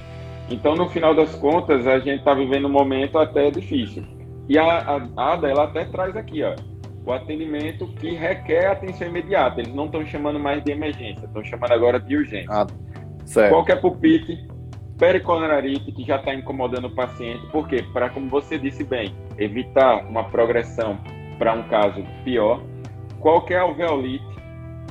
[0.51, 4.05] Então, no final das contas, a gente está vivendo um momento até difícil.
[4.49, 4.65] E a,
[5.17, 6.55] a Ada, ela até traz aqui, ó,
[7.07, 9.61] o atendimento que requer atenção imediata.
[9.61, 12.51] Eles não estão chamando mais de emergência, estão chamando agora de urgência.
[12.51, 12.67] Ah.
[13.25, 13.51] Certo.
[13.51, 14.47] Qualquer pulpite,
[14.99, 17.85] pericoronarite que já está incomodando o paciente, por quê?
[17.93, 20.99] Para, como você disse bem, evitar uma progressão
[21.39, 22.63] para um caso pior.
[23.21, 24.25] Qualquer alveolite,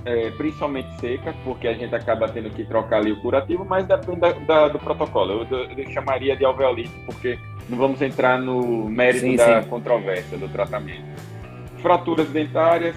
[0.05, 4.19] é, principalmente seca, porque a gente acaba tendo que trocar ali o curativo, mas depende
[4.19, 5.45] da, da, do protocolo.
[5.49, 7.37] Eu, eu, chamaria de alveolite, porque
[7.69, 9.69] não vamos entrar no mérito sim, da sim.
[9.69, 11.05] controvérsia do tratamento.
[11.77, 12.95] Fraturas dentárias,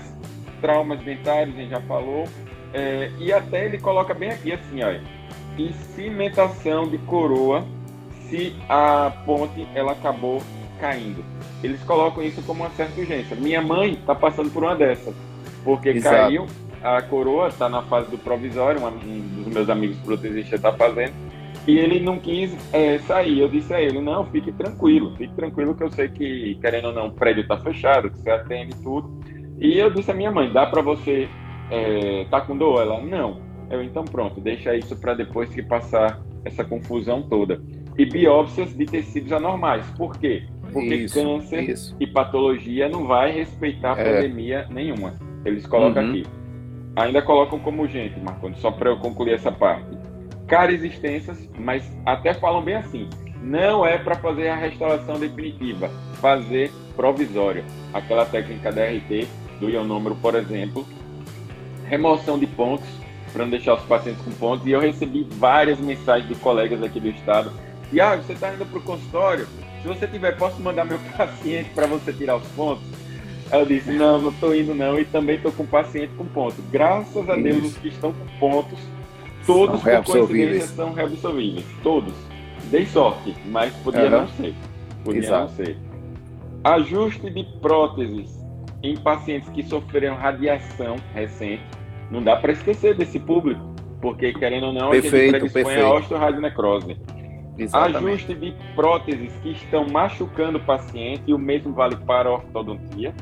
[0.61, 2.25] traumas dentários, a gente já falou.
[2.73, 5.16] É, e até ele coloca bem aqui assim, olha
[5.59, 7.65] e cimentação de coroa
[8.29, 10.43] se a ponte ela acabou
[10.81, 11.25] caindo.
[11.63, 13.37] Eles colocam isso como uma certa urgência.
[13.37, 15.15] Minha mãe está passando por uma dessas,
[15.65, 16.17] porque Exato.
[16.17, 16.47] caiu,
[16.83, 21.15] a coroa está na fase do provisório, um dos meus amigos protesistas está fazendo,
[21.67, 23.41] e ele não quis é, sair.
[23.41, 26.93] Eu disse a ele, não, fique tranquilo, fique tranquilo que eu sei que, querendo ou
[26.93, 29.11] não, o prédio está fechado, que você atende tudo.
[29.59, 31.29] E eu disse à minha mãe, dá para você,
[31.71, 32.83] é, tá com dor?
[32.83, 33.46] Ela, não.
[33.71, 37.61] Eu, então pronto, deixa isso para depois que passar essa confusão toda.
[37.99, 39.85] E biópsias de tecidos anormais.
[39.97, 40.45] Por quê?
[40.73, 41.97] Porque isso, câncer isso.
[41.99, 44.05] e patologia não vai respeitar é.
[44.05, 45.15] pandemia nenhuma.
[45.45, 46.11] Eles colocam uhum.
[46.11, 46.27] aqui.
[46.97, 49.87] Ainda colocam como urgente, Marconi, só para eu concluir essa parte.
[50.47, 53.09] caras extensas, mas até falam bem assim,
[53.43, 55.89] não é para fazer a restauração definitiva,
[56.21, 57.65] fazer provisória.
[57.93, 59.29] Aquela técnica DRT
[59.61, 60.87] do ionômero, por exemplo,
[61.85, 62.89] remoção de pontos,
[63.37, 66.99] para não deixar os pacientes com pontos, e eu recebi várias mensagens de colegas aqui
[66.99, 67.53] do estado,
[67.91, 69.47] Tiago, você está indo para o consultório,
[69.83, 72.83] se você tiver, posso mandar meu paciente para você tirar os pontos?
[73.53, 76.59] Eu disse, não, não estou indo não, e também estou com paciente com pontos.
[76.73, 78.79] Graças a Deus, os que estão com pontos,
[79.47, 81.65] todos São por coincidência são reabsorvíveis.
[81.83, 82.15] Todos.
[82.71, 84.21] Dei sorte, mas podia Aham.
[84.23, 84.55] não ser.
[85.05, 85.43] Podia Exato.
[85.43, 85.77] não ser.
[86.65, 88.35] Ajuste de próteses
[88.83, 91.63] em pacientes que sofreram radiação recente.
[92.11, 95.87] Não dá para esquecer desse público, porque querendo ou não, a Perfeito, gente predispõe perfeito.
[95.87, 96.97] a osteoradionecrose.
[97.59, 97.97] Exatamente.
[97.97, 103.15] Ajuste de próteses que estão machucando o paciente, e o mesmo vale para a ortodontia.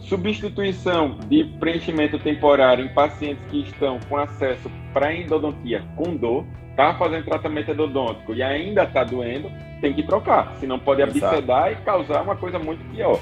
[0.00, 6.44] Substituição de preenchimento temporário em pacientes que estão com acesso para endodontia com dor,
[6.76, 11.76] tá fazendo tratamento endodôntico e ainda está doendo, tem que trocar, senão pode abscedar e
[11.76, 13.18] causar uma coisa muito pior.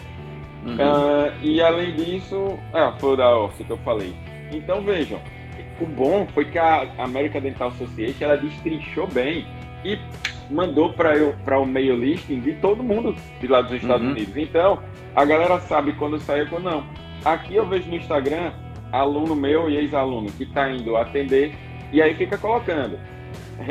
[0.67, 0.77] Uhum.
[0.81, 4.15] Ah, e além disso, ah, foi da que eu falei.
[4.57, 5.21] Então vejam,
[5.81, 9.47] o bom foi que a American Dental Association ela destrinchou bem
[9.85, 9.99] e
[10.51, 14.13] mandou para o mail listing de todo mundo de lá dos Estados Uhum.
[14.13, 14.37] Unidos.
[14.37, 14.83] Então,
[15.15, 16.85] a galera sabe quando saiu quando não.
[17.25, 18.53] Aqui eu vejo no Instagram
[18.93, 21.55] aluno meu e ex-aluno que está indo atender
[21.93, 22.99] e aí fica colocando.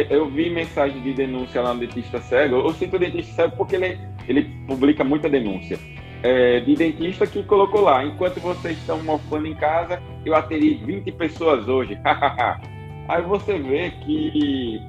[0.10, 2.56] Eu vi mensagem de denúncia lá no dentista cego.
[2.56, 5.78] Eu sinto o dentista cego porque ele, ele publica muita denúncia.
[6.24, 11.12] É, de dentista que colocou lá, enquanto vocês estão mofando em casa, eu atendi 20
[11.12, 11.98] pessoas hoje.
[13.10, 14.80] Aí você vê que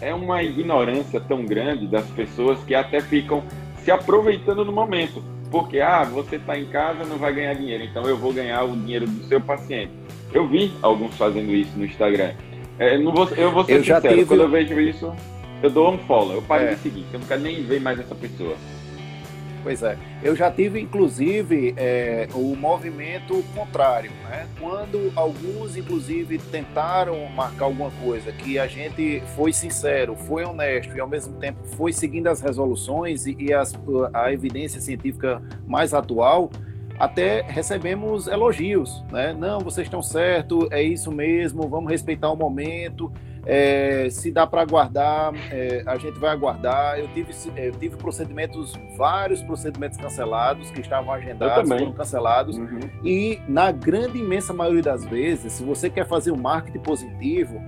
[0.00, 3.42] é uma ignorância tão grande das pessoas que até ficam
[3.84, 5.22] se aproveitando no momento.
[5.50, 8.74] Porque, ah, você está em casa, não vai ganhar dinheiro, então eu vou ganhar o
[8.74, 9.92] dinheiro do seu paciente.
[10.32, 12.32] Eu vi alguns fazendo isso no Instagram.
[12.78, 15.12] É, não vou, eu vou ser Eu já sincero, tive- quando eu vejo isso,
[15.62, 16.68] eu dou um follow, eu paro É.
[16.74, 18.54] de seguir, eu não quero nem ver mais essa pessoa.
[19.62, 19.96] Pois é.
[20.24, 24.48] Eu já tive, inclusive, é, o movimento contrário, né?
[24.58, 31.00] Quando alguns, inclusive, tentaram marcar alguma coisa que a gente foi sincero, foi honesto e,
[31.00, 33.72] ao mesmo tempo, foi seguindo as resoluções e, e as-
[34.12, 36.50] a evidência científica mais atual,
[36.98, 39.32] até recebemos elogios, né?
[39.32, 43.12] Não, vocês estão certo, é isso mesmo, vamos respeitar o momento.
[43.44, 46.98] É, se dá para aguardar, é, a gente vai aguardar.
[46.98, 52.56] Eu tive, é, eu tive procedimentos, vários procedimentos cancelados que estavam agendados, foram cancelados.
[52.56, 52.80] Uhum.
[53.04, 57.60] E na grande imensa maioria das vezes, se você quer fazer um marketing positivo,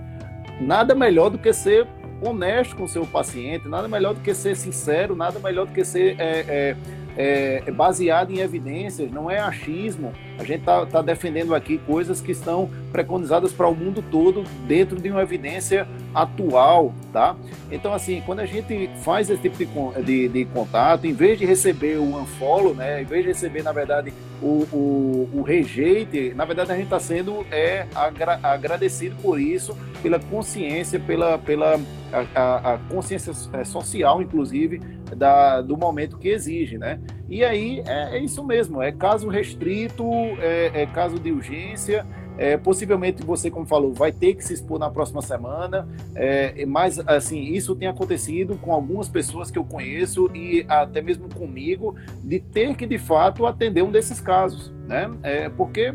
[0.61, 1.87] nada melhor do que ser
[2.21, 5.83] honesto com o seu paciente, nada melhor do que ser sincero, nada melhor do que
[5.83, 6.75] ser é,
[7.17, 10.13] é, é, baseado em evidências, não é achismo.
[10.37, 14.99] A gente está tá defendendo aqui coisas que estão preconizadas para o mundo todo dentro
[14.99, 17.35] de uma evidência atual, tá?
[17.71, 19.67] Então, assim, quando a gente faz esse tipo de,
[20.03, 23.71] de, de contato, em vez de receber o unfollow, né, em vez de receber, na
[23.71, 29.39] verdade, o, o, o rejeite, na verdade, a gente está sendo é, agra- agradecido por
[29.39, 31.79] isso, pela consciência, pela, pela
[32.33, 34.79] a- a consciência é, social, inclusive,
[35.15, 36.99] da, do momento que exige, né?
[37.29, 40.03] E aí é, é isso mesmo, é caso restrito,
[40.39, 42.05] é, é caso de urgência,
[42.37, 46.99] é, possivelmente você, como falou, vai ter que se expor na próxima semana, é, mas
[47.07, 52.39] assim, isso tem acontecido com algumas pessoas que eu conheço e até mesmo comigo, de
[52.39, 55.09] ter que de fato atender um desses casos, né?
[55.23, 55.93] É, porque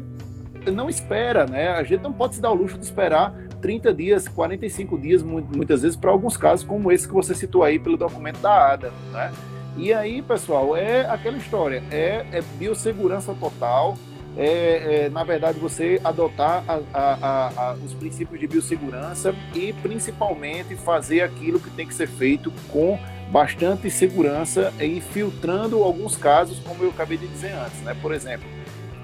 [0.72, 1.68] não espera, né?
[1.68, 5.46] A gente não pode se dar o luxo de esperar 30 dias, 45 dias, mu-
[5.54, 8.92] muitas vezes, para alguns casos como esse que você citou aí pelo documento da ADA,
[9.12, 9.30] né?
[9.76, 13.96] E aí, pessoal, é aquela história, é, é biossegurança total,
[14.36, 20.76] é, é, na verdade, você adotar a- a- a- os princípios de biossegurança e, principalmente,
[20.76, 22.98] fazer aquilo que tem que ser feito com
[23.30, 27.96] bastante segurança e filtrando alguns casos, como eu acabei de dizer antes, né?
[28.00, 28.46] Por exemplo,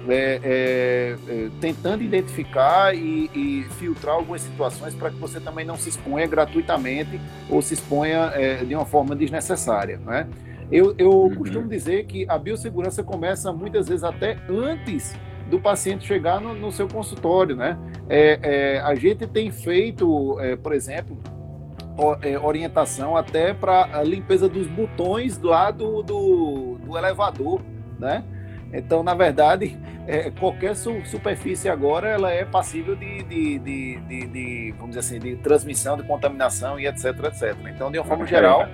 [0.09, 5.75] é, é, é, tentando identificar e, e filtrar algumas situações para que você também não
[5.77, 10.27] se exponha gratuitamente ou se exponha é, de uma forma desnecessária, né?
[10.71, 11.35] Eu, eu Uhum.
[11.35, 15.15] costumo dizer que a biossegurança começa muitas vezes até antes
[15.49, 17.77] do paciente chegar no, no seu consultório, né?
[18.09, 21.17] É, é, a gente tem feito, é, por exemplo,
[22.21, 27.61] é, orientação até para a limpeza dos botões lá do, do, do elevador,
[27.97, 28.23] né?
[28.73, 34.71] Então, na verdade, é, qualquer su- superfície agora ela é passível de, de, de, de-
[34.77, 37.55] vamos dizer assim, de transmissão, de contaminação e etc, etc.
[37.73, 38.67] Então, de uma forma geral,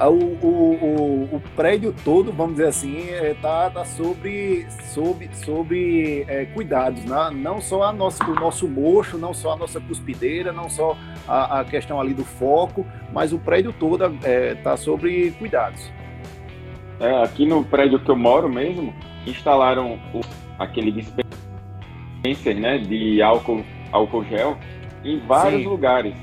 [0.00, 6.24] o, o, o, o, prédio todo, vamos dizer assim, está é, tá sobre, sobre, sobre
[6.26, 7.30] é, cuidados, né?
[7.32, 10.96] não só a nossa, o nosso mocho, não só a nossa cuspideira, não só
[11.28, 15.92] a, a questão ali do foco, mas o prédio todo está é, tá sobre cuidados.
[16.98, 18.92] É, aqui no prédio que eu moro mesmo,
[19.26, 19.98] instalaram
[20.58, 24.56] aquele dispenser né, de álcool, álcool gel
[25.04, 25.68] em vários Sim.
[25.68, 26.14] lugares.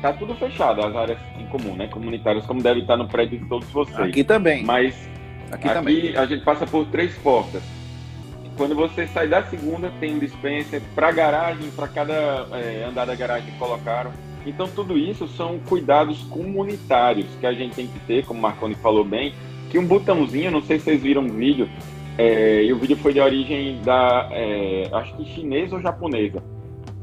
[0.00, 1.88] Tá tudo fechado, as áreas em comum, né?
[1.88, 3.98] Comunitárias, como deve estar no prédio de todos vocês.
[3.98, 4.64] Aqui também.
[4.64, 4.94] Mas
[5.50, 6.16] aqui, aqui também.
[6.16, 7.62] a gente passa por três portas.
[8.56, 13.14] Quando você sai da segunda, tem um dispenser para garagem, para cada é, andar da
[13.14, 14.12] garagem que colocaram.
[14.46, 18.74] Então, tudo isso são cuidados comunitários que a gente tem que ter, como o Marconi
[18.76, 19.34] falou bem,
[19.68, 21.68] que um botãozinho, não sei se vocês viram o vídeo,
[22.16, 26.42] é, e o vídeo foi de origem da, é, acho que chinesa ou japonesa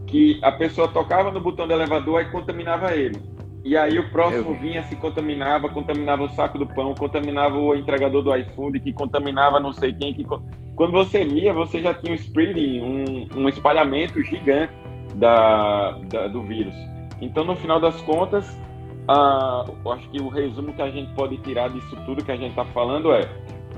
[0.08, 3.20] que a pessoa tocava no botão do elevador e contaminava ele.
[3.64, 4.60] E aí o próximo Eu...
[4.60, 9.60] vinha, se contaminava, contaminava o saco do pão, contaminava o entregador do iFood, que contaminava
[9.60, 10.14] não sei quem.
[10.14, 10.24] Que...
[10.76, 14.72] Quando você via, você já tinha um spreading, um, um espalhamento gigante
[15.16, 16.76] da, da, do vírus.
[17.20, 18.45] Então, no final das contas,
[19.08, 22.66] acho que o resumo que a gente pode tirar disso tudo que a gente está
[22.66, 23.28] falando é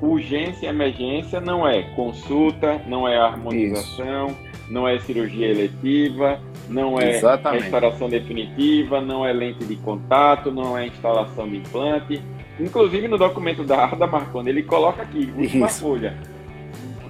[0.02, 6.40] urgência e emergência não é consulta, não é harmonização, Isso não é cirurgia eletiva,
[6.70, 7.64] não é Exatamente.
[7.64, 12.22] restauração definitiva, não é lente de contato, não é instalação de implante.
[12.60, 15.82] Inclusive no documento da Arda Marconi, ele coloca aqui, última isso.
[15.82, 16.18] folha,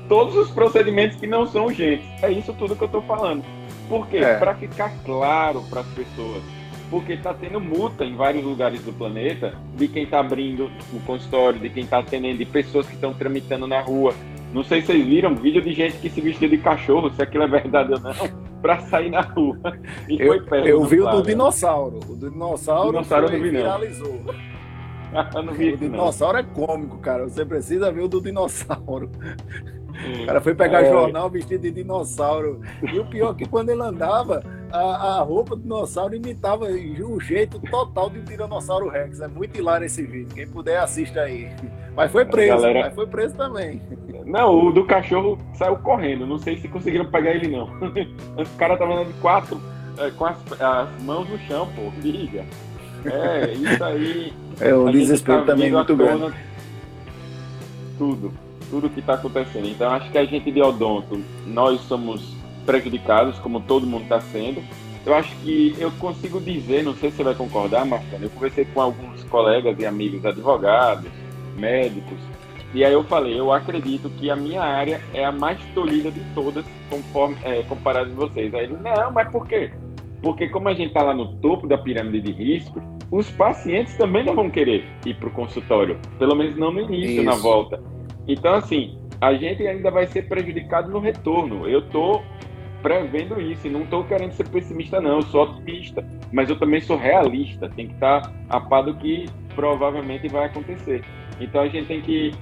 [0.07, 2.05] todos os procedimentos que não são urgentes.
[2.21, 3.43] É isso tudo que eu estou falando.
[3.87, 4.17] Por quê?
[4.17, 4.37] É.
[4.37, 6.43] Para ficar claro para as pessoas.
[6.89, 11.59] Porque está tendo multa em vários lugares do planeta de quem está abrindo o consultório,
[11.59, 14.13] de quem está atendendo, de pessoas que estão tramitando na rua,
[14.53, 17.43] não sei se vocês viram vídeo de gente que se vestia de cachorro, se aquilo
[17.43, 18.13] é verdade ou não,
[18.61, 19.57] para sair na rua.
[20.07, 21.99] E eu, foi Eu vi o do dinossauro.
[22.07, 24.21] O do dinossauro, o dinossauro foi, viralizou.
[25.43, 26.49] não vi o dinossauro não.
[26.49, 27.23] é cômico, cara.
[27.23, 29.11] Você precisa ver o do dinossauro.
[30.21, 30.91] O cara foi pegar é.
[30.91, 32.61] jornal vestido de dinossauro.
[32.81, 34.79] E o pior é que quando ele andava, a,
[35.17, 39.21] a roupa do dinossauro imitava o jeito total de um Tiranossauro Rex.
[39.21, 40.35] É muito hilário esse vídeo.
[40.35, 41.49] Quem puder, assista aí.
[41.95, 42.81] Mas foi preso, galera...
[42.81, 43.81] mas foi preso também.
[44.27, 46.27] Não, o do cachorro saiu correndo.
[46.27, 47.67] Não sei se conseguiram pegar ele, não.
[48.37, 49.59] O cara tava andando de quatro,
[49.97, 51.91] é, com as, as, mãos no chão, pô.
[52.01, 52.45] Liga.
[53.05, 54.33] É, isso aí.
[54.59, 56.33] É, o desespero tá também é muito grande.
[57.95, 58.33] Tudo,
[58.71, 59.67] tudo que está acontecendo.
[59.67, 64.63] Então, acho que a gente de odonto, nós somos prejudicados, como todo mundo está sendo.
[65.05, 68.65] Eu acho que eu consigo dizer, não sei se você vai concordar, Marcano, eu conversei
[68.65, 71.11] com alguns colegas e amigos advogados,
[71.55, 72.17] médicos,
[72.73, 76.21] e aí eu falei, eu acredito que a minha área é a mais tolhida de
[76.35, 78.53] todas, conforme é, comparado com vocês.
[78.53, 79.71] Aí ele, não, mas por quê?
[80.21, 84.25] Porque como a gente está lá no topo da pirâmide de risco, os pacientes também
[84.25, 87.23] não vão querer ir para o consultório, pelo menos não no início, Isso.
[87.23, 87.81] na volta.
[88.27, 91.67] Então, assim, a gente ainda vai ser prejudicado no retorno.
[91.67, 92.21] Eu estou
[92.81, 95.17] prevendo isso e não estou querendo ser pessimista, não.
[95.17, 97.69] Eu sou otimista, mas eu também sou realista.
[97.69, 101.03] Tem que estar tá a par do que provavelmente vai acontecer.
[101.39, 102.33] Então, a gente tem que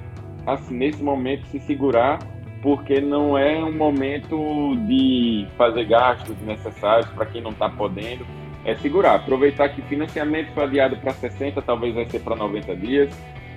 [0.46, 2.20] assim, nesse momento, se segurar,
[2.62, 8.26] porque não é um momento de fazer gastos necessários para quem não está podendo.
[8.64, 13.10] É segurar, aproveitar que financiamento foi adiado para 60, talvez vai ser para 90 dias.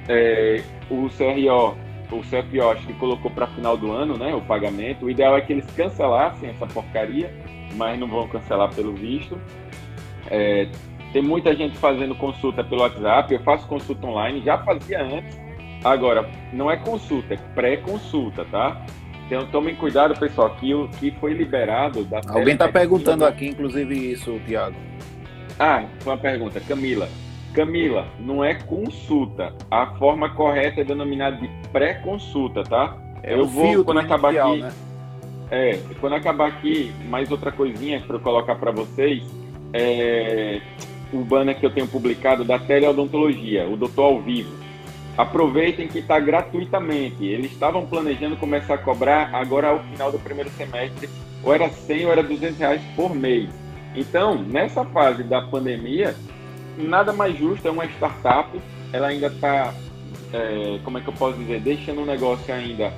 [0.06, 1.76] É, o CRO,
[2.10, 5.06] o CFO acho que colocou para final do ano né, o pagamento.
[5.06, 7.32] O ideal é que eles cancelassem essa porcaria,
[7.76, 9.40] mas não vão cancelar pelo visto.
[10.30, 10.68] É,
[11.12, 15.40] tem muita gente fazendo consulta pelo WhatsApp, eu faço consulta online, já fazia antes,
[15.84, 18.84] Agora, não é consulta, é pré-consulta, tá?
[19.26, 24.12] Então tomem cuidado, pessoal, que o que foi liberado da Alguém está perguntando aqui, inclusive,
[24.12, 24.76] isso, Tiago.
[25.58, 26.60] Ah, foi uma pergunta.
[26.60, 27.08] Camila.
[27.52, 29.52] Camila, não é consulta.
[29.70, 32.96] A forma correta é denominada de pré-consulta, tá?
[33.22, 34.62] É eu vou, quando acabar aqui.
[34.62, 34.72] Né?
[35.50, 39.22] É, quando acabar aqui, mais outra coisinha para eu colocar para vocês.
[39.72, 40.60] É,
[41.12, 44.67] o banner que eu tenho publicado da teleodontologia, o doutor ao vivo
[45.18, 47.26] aproveitem que está gratuitamente.
[47.26, 51.10] Eles estavam planejando começar a cobrar agora ao final do primeiro semestre,
[51.42, 53.50] ou era 100 ou era 200 reais por mês.
[53.96, 56.14] Então, nessa fase da pandemia,
[56.78, 58.48] nada mais justo é uma startup,
[58.92, 59.74] ela ainda está,
[60.32, 62.92] é, como é que eu posso dizer, deixando o negócio ainda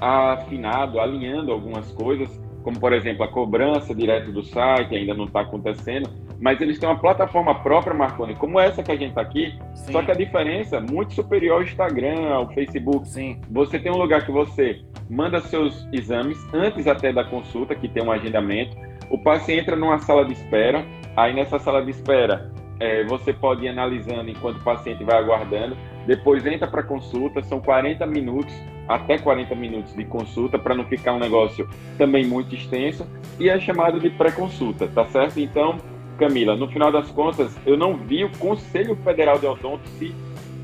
[0.00, 2.28] afinado, alinhando algumas coisas,
[2.64, 6.10] como por exemplo a cobrança direto do site ainda não está acontecendo,
[6.40, 9.92] mas eles têm uma plataforma própria, Marconi, como essa que a gente está aqui, Sim.
[9.92, 13.06] só que a diferença é muito superior ao Instagram, ao Facebook.
[13.08, 13.40] Sim.
[13.50, 18.02] Você tem um lugar que você manda seus exames antes até da consulta, que tem
[18.02, 18.76] um agendamento.
[19.10, 20.84] O paciente entra numa sala de espera,
[21.16, 25.76] aí nessa sala de espera é, você pode ir analisando enquanto o paciente vai aguardando.
[26.06, 28.54] Depois entra para consulta, são 40 minutos,
[28.88, 31.68] até 40 minutos de consulta, para não ficar um negócio
[31.98, 33.06] também muito extenso.
[33.38, 35.38] E é chamado de pré-consulta, tá certo?
[35.38, 35.76] Então,
[36.20, 40.14] Camila, no final das contas, eu não vi o Conselho Federal de Odonto se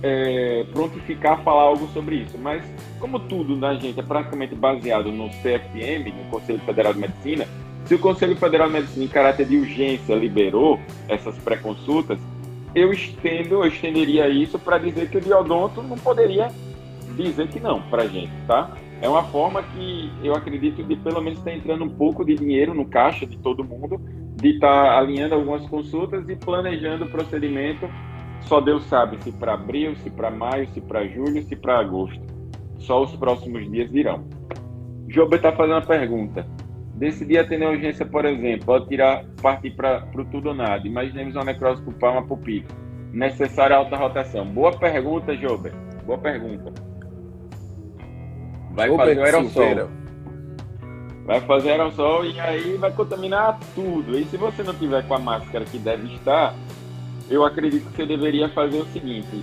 [0.03, 2.63] é, prontificar a falar algo sobre isso, mas
[3.01, 7.49] como tudo na gente é praticamente baseado no CFM, no Conselho Federal de Medicina,
[7.87, 10.79] se o Conselho Federal de Medicina, em caráter de urgência, liberou
[11.09, 12.19] essas pré-consultas,
[12.75, 16.51] eu estendo, eu estenderia isso para dizer que o diodonto não poderia
[17.17, 18.77] dizer que não para a gente, tá?
[19.01, 22.35] É uma forma que eu acredito de pelo menos estar tá entrando um pouco de
[22.35, 23.99] dinheiro no caixa de todo mundo,
[24.37, 27.89] de estar tá alinhando algumas consultas e planejando o procedimento.
[28.43, 32.20] Só Deus sabe se para abril, se para maio, se para julho, se para agosto.
[32.78, 34.24] Só os próximos dias dirão.
[35.09, 36.47] Jobe está fazendo uma pergunta.
[36.95, 40.87] Decidir atender a urgência, por exemplo, pode tirar, partir para o tudo ou nada.
[40.87, 42.66] Imaginemos uma necrose pulpar, uma pupila.
[43.12, 44.47] Necessária alta rotação.
[44.47, 45.72] Boa pergunta, Jober.
[46.05, 46.72] Boa pergunta.
[48.72, 50.06] Vai Jober fazer o aerossol.
[51.27, 54.16] Vai fazer aerossol e aí vai contaminar tudo.
[54.16, 56.55] E se você não tiver com a máscara que deve estar,
[57.29, 59.43] eu acredito que você deveria fazer o seguinte: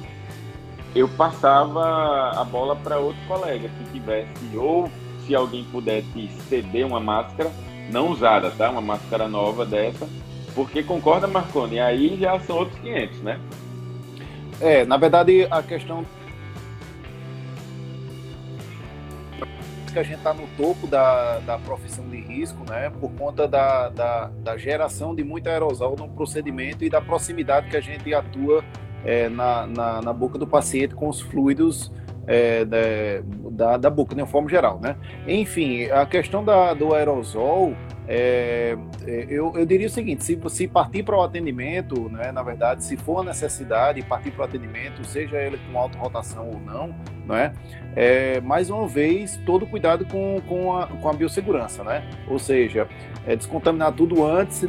[0.95, 4.89] eu passava a bola para outro colega que tivesse ou
[5.25, 7.51] se alguém pudesse ceder uma máscara
[7.91, 8.69] não usada, tá?
[8.69, 10.07] Uma máscara nova dessa,
[10.55, 11.79] porque concorda, Marconi?
[11.79, 13.39] Aí já são outros 500, né?
[14.61, 16.05] É, na verdade, a questão
[19.93, 22.89] que a gente está no topo da, da profissão de risco, né?
[22.89, 27.77] Por conta da, da, da geração de muito aerosol no procedimento e da proximidade que
[27.77, 28.63] a gente atua
[29.05, 31.91] é, na, na, na boca do paciente com os fluidos
[32.25, 32.65] é,
[33.51, 34.95] da, da boca, de uma forma geral, né?
[35.27, 37.75] Enfim, a questão da, do aerosol,
[38.08, 42.43] é, é eu, eu diria o seguinte, se, se partir para o atendimento, né, na
[42.43, 46.95] verdade, se for necessidade partir para o atendimento, seja ele com alta rotação ou não,
[47.26, 47.54] né,
[47.95, 52.04] é, mais uma vez, todo cuidado com, com, a, com a biossegurança, né?
[52.28, 52.88] Ou seja,
[53.26, 54.66] é, descontaminar tudo antes,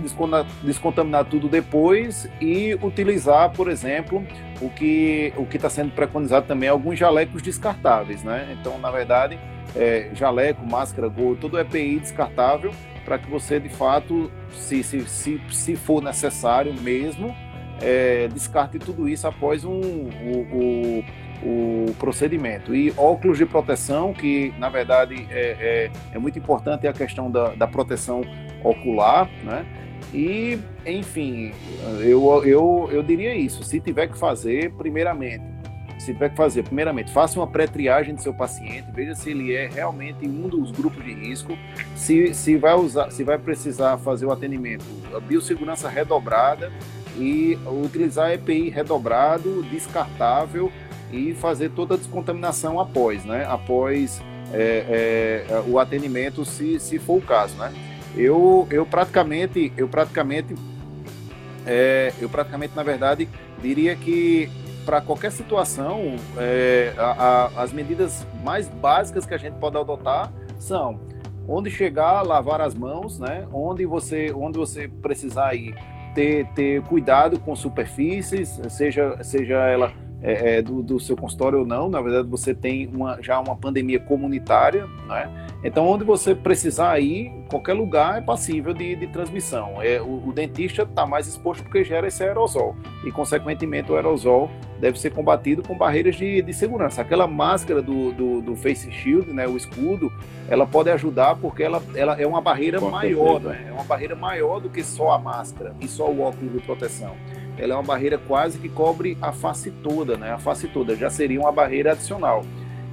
[0.63, 4.25] descontaminar, tudo depois e utilizar, por exemplo,
[4.61, 8.55] o que o está sendo preconizado também alguns jalecos descartáveis, né?
[8.61, 9.39] Então, na verdade,
[9.75, 12.73] é, jaleco, máscara, gol, todo EPI descartável
[13.05, 17.35] para que você, de fato, se, se, se, se for necessário mesmo,
[17.81, 21.05] é, descarte tudo isso após um, o, o
[21.45, 22.75] o procedimento.
[22.75, 27.55] E óculos de proteção, que na verdade é, é, é muito importante a questão da,
[27.55, 28.23] da proteção
[28.63, 29.67] ocular, né?
[30.13, 31.53] E, enfim,
[32.01, 33.63] eu, eu, eu diria isso.
[33.65, 35.45] Se tiver que fazer, primeiramente,
[36.05, 40.27] se que fazer, primeiramente, faça uma pré-triagem do seu paciente, veja se ele é realmente
[40.27, 41.57] um dos grupos de risco,
[41.97, 44.85] se, se, vai, usar, se vai precisar fazer o atendimento,
[45.15, 46.71] a biossegurança redobrada
[47.17, 50.71] e utilizar EPI redobrado, descartável
[51.11, 53.47] e fazer toda a descontaminação após, né?
[53.49, 54.21] Após
[54.53, 57.73] é, é, o atendimento, se, se for o caso, né?
[58.17, 60.55] Eu, eu praticamente, eu praticamente,
[61.67, 63.29] é, eu praticamente, na verdade,
[63.63, 64.51] diria que
[64.85, 70.33] para qualquer situação, é, a, a, as medidas mais básicas que a gente pode adotar
[70.59, 71.01] são
[71.49, 73.47] onde chegar, lavar as mãos, né?
[73.53, 75.75] Onde você, onde você precisar ir,
[76.15, 81.67] ter, ter cuidado com superfícies, seja, seja ela é, é, do, do, seu consultório ou
[81.67, 81.89] não.
[81.89, 85.31] Na verdade, você tem uma, já uma pandemia comunitária, né?
[85.65, 89.81] Então, onde você precisar ir, qualquer lugar é passível de, de transmissão.
[89.81, 94.51] É, o, o dentista está mais exposto porque gera esse aerosol e, consequentemente, o aerosol
[94.79, 97.01] deve ser combatido com barreiras de, de segurança.
[97.01, 100.13] Aquela máscara do, do, do, face shield, né, o escudo,
[100.51, 103.65] ela pode ajudar porque ela, ela é uma barreira com maior, né?
[103.67, 107.15] é uma barreira maior do que só a máscara e só o óculos de proteção
[107.57, 110.33] ela é uma barreira quase que cobre a face toda, né?
[110.33, 112.45] A face toda já seria uma barreira adicional.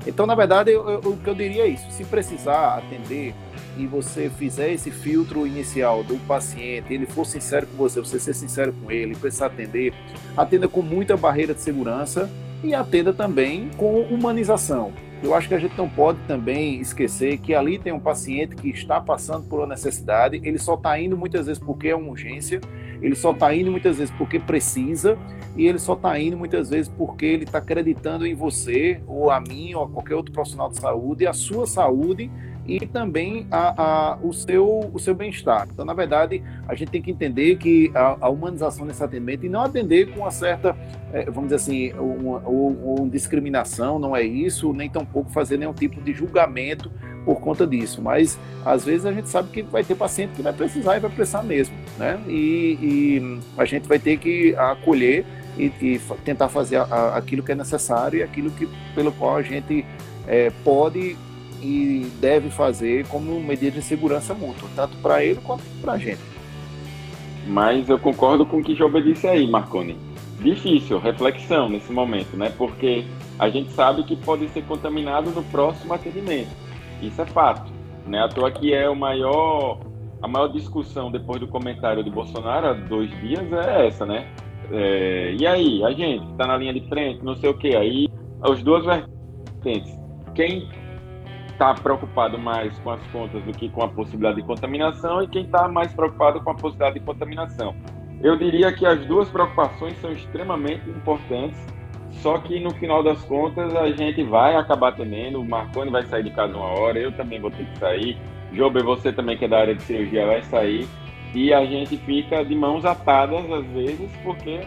[0.05, 3.33] Então, na verdade, o que eu diria é isso: se precisar atender
[3.77, 8.33] e você fizer esse filtro inicial do paciente, ele for sincero com você, você ser
[8.33, 9.93] sincero com ele, precisar atender,
[10.35, 12.29] atenda com muita barreira de segurança
[12.63, 14.91] e atenda também com humanização.
[15.23, 18.69] Eu acho que a gente não pode também esquecer que ali tem um paciente que
[18.69, 22.59] está passando por uma necessidade, ele só está indo muitas vezes porque é uma urgência
[23.01, 25.17] ele só está indo muitas vezes porque precisa
[25.55, 29.39] e ele só está indo muitas vezes porque ele está acreditando em você, ou a
[29.41, 32.31] mim, ou a qualquer outro profissional de saúde, a sua saúde
[32.65, 33.83] e também a,
[34.13, 35.67] a, o seu, o seu bem-estar.
[35.71, 39.49] Então, na verdade, a gente tem que entender que a, a humanização nesse atendimento e
[39.49, 40.75] não atender com uma certa,
[41.27, 42.41] vamos dizer assim, uma,
[43.09, 46.91] discriminação, não é isso, nem tampouco fazer nenhum tipo de julgamento
[47.25, 48.01] por conta disso.
[48.01, 51.11] Mas às vezes a gente sabe que vai ter paciente que vai precisar e vai
[51.11, 52.19] precisar mesmo, né?
[52.27, 55.25] E, e a gente vai ter que acolher
[55.57, 59.41] e, e tentar fazer a, aquilo que é necessário e aquilo que, pelo qual a
[59.41, 59.85] gente
[60.27, 61.17] é, pode
[61.61, 66.21] e deve fazer como medida de segurança mútua, tanto para ele quanto para a gente.
[67.47, 70.10] Mas eu concordo com o que Jobe disse aí, Marconi.
[70.41, 72.51] Difícil, reflexão nesse momento, né?
[72.57, 73.05] Porque
[73.37, 76.49] a gente sabe que pode ser contaminado no próximo atendimento.
[76.99, 77.71] Isso é fato.
[78.07, 78.19] Né?
[78.23, 79.79] À toa que é o maior,
[80.21, 84.27] a maior discussão depois do comentário de Bolsonaro há dois dias é essa, né?
[84.71, 87.75] É, e aí, a gente está na linha de frente, não sei o que.
[87.75, 88.07] Aí,
[88.41, 89.99] as duas vertentes.
[90.33, 90.67] Quem
[91.51, 95.43] está preocupado mais com as contas do que com a possibilidade de contaminação e quem
[95.43, 97.75] está mais preocupado com a possibilidade de contaminação.
[98.23, 101.57] Eu diria que as duas preocupações são extremamente importantes,
[102.21, 105.41] só que no final das contas a gente vai acabar temendo.
[105.41, 108.17] O Marconi vai sair de casa uma hora, eu também vou ter que sair.
[108.53, 110.87] Jobe, você também que é da área de cirurgia vai sair.
[111.33, 114.59] E a gente fica de mãos atadas às vezes, porque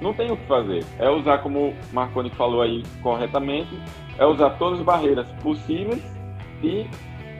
[0.00, 0.84] não tem o que fazer.
[0.98, 3.76] É usar, como o Marconi falou aí corretamente,
[4.18, 6.02] é usar todas as barreiras possíveis
[6.62, 6.86] e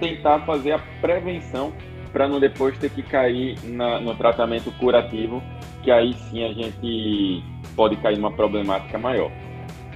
[0.01, 1.73] tentar fazer a prevenção
[2.13, 5.43] para não depois ter que cair na, no tratamento curativo,
[5.83, 7.43] que aí sim a gente
[7.75, 9.31] pode cair numa problemática maior.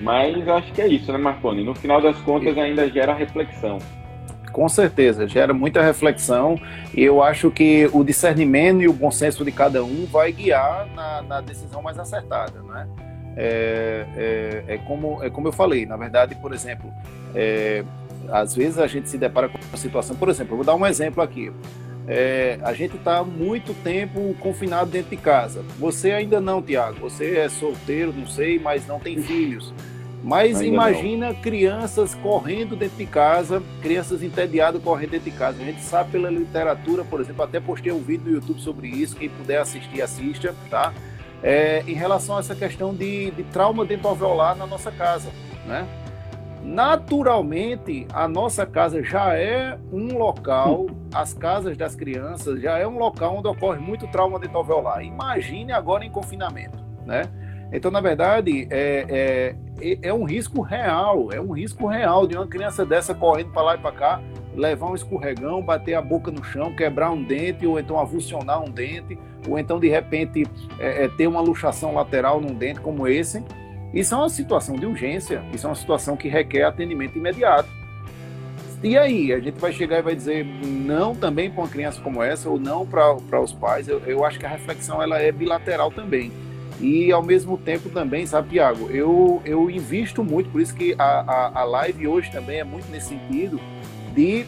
[0.00, 1.64] Mas acho que é isso, né, Marconi?
[1.64, 3.78] No final das contas, ainda gera reflexão.
[4.52, 6.60] Com certeza, gera muita reflexão
[6.94, 10.86] e eu acho que o discernimento e o bom senso de cada um vai guiar
[10.94, 12.86] na, na decisão mais acertada, né?
[13.36, 16.88] É, é, é, como, é como eu falei, na verdade, por exemplo,
[17.34, 17.82] é,
[18.30, 21.20] às vezes a gente se depara com uma situação, por exemplo, vou dar um exemplo
[21.20, 21.52] aqui.
[22.06, 25.64] É, a gente está muito tempo confinado dentro de casa.
[25.78, 27.00] Você ainda não, Tiago.
[27.00, 29.72] Você é solteiro, não sei, mas não tem filhos.
[30.22, 31.34] Mas ainda imagina não.
[31.34, 35.60] crianças correndo dentro de casa, crianças entediadas correndo dentro de casa.
[35.60, 39.16] A gente sabe pela literatura, por exemplo, até postei um vídeo no YouTube sobre isso.
[39.16, 40.92] Quem puder assistir, assista, tá?
[41.42, 45.30] É, em relação a essa questão de, de trauma dentoalveolar na nossa casa,
[45.66, 45.86] né?
[46.64, 52.96] Naturalmente, a nossa casa já é um local, as casas das crianças já é um
[52.96, 55.04] local onde ocorre muito trauma dentoalveolar.
[55.04, 57.24] Imagine agora em confinamento, né?
[57.70, 62.46] Então, na verdade, é, é, é um risco real, é um risco real de uma
[62.46, 64.20] criança dessa correndo para lá e para cá,
[64.54, 68.70] levar um escorregão, bater a boca no chão, quebrar um dente, ou então avulsionar um
[68.70, 70.46] dente, ou então, de repente,
[70.78, 73.44] é, é ter uma luxação lateral num dente como esse
[73.94, 77.68] isso é uma situação de urgência, isso é uma situação que requer atendimento imediato.
[78.82, 82.22] E aí, a gente vai chegar e vai dizer não também para uma criança como
[82.22, 83.88] essa, ou não para os pais.
[83.88, 86.30] Eu, eu acho que a reflexão ela é bilateral também.
[86.80, 91.04] E ao mesmo tempo também, sabe, Tiago, eu, eu invisto muito, por isso que a,
[91.04, 93.60] a, a live hoje também é muito nesse sentido
[94.12, 94.44] de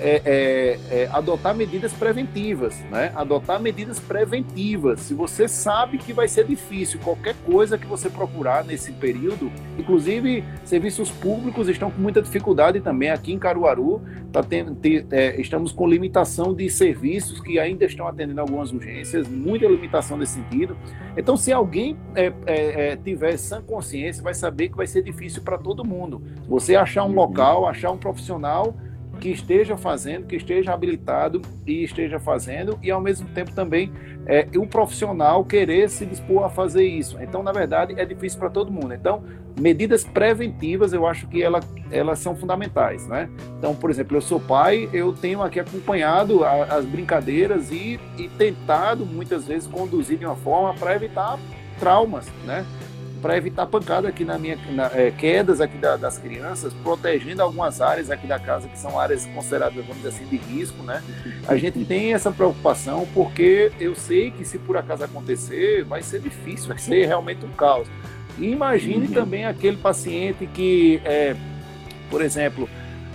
[0.00, 3.12] é, é, é, adotar medidas preventivas, né?
[3.14, 5.00] Adotar medidas preventivas.
[5.00, 10.42] Se você sabe que vai ser difícil, qualquer coisa que você procurar nesse período, inclusive
[10.64, 13.10] serviços públicos estão com muita dificuldade também.
[13.10, 14.00] Aqui em Caruaru,
[14.32, 14.76] tá tendo,
[15.10, 20.34] é, estamos com limitação de serviços que ainda estão atendendo algumas urgências, muita limitação nesse
[20.34, 20.76] sentido.
[21.16, 25.58] Então, se alguém é, é, tiver sã consciência, vai saber que vai ser difícil para
[25.58, 26.22] todo mundo.
[26.48, 28.74] Você achar um local, achar um profissional
[29.20, 33.92] que esteja fazendo, que esteja habilitado e esteja fazendo, e ao mesmo tempo também
[34.26, 37.18] é, o profissional querer se dispor a fazer isso.
[37.20, 38.94] Então, na verdade, é difícil para todo mundo.
[38.94, 39.22] Então,
[39.58, 41.60] medidas preventivas, eu acho que ela,
[41.90, 43.28] elas são fundamentais, né?
[43.58, 48.28] Então, por exemplo, eu sou pai, eu tenho aqui acompanhado a, as brincadeiras e, e
[48.38, 51.38] tentado, muitas vezes, conduzir de uma forma para evitar
[51.78, 52.64] traumas, né?
[53.20, 57.80] Para evitar pancada aqui na minha na, é, quedas aqui da, das crianças, protegendo algumas
[57.80, 61.02] áreas aqui da casa que são áreas consideradas, vamos dizer assim, de risco, né?
[61.46, 66.20] A gente tem essa preocupação porque eu sei que se por acaso acontecer, vai ser
[66.20, 67.88] difícil, vai ser realmente um caos.
[68.38, 69.12] E imagine uhum.
[69.12, 71.36] também aquele paciente que, é,
[72.08, 72.68] por exemplo,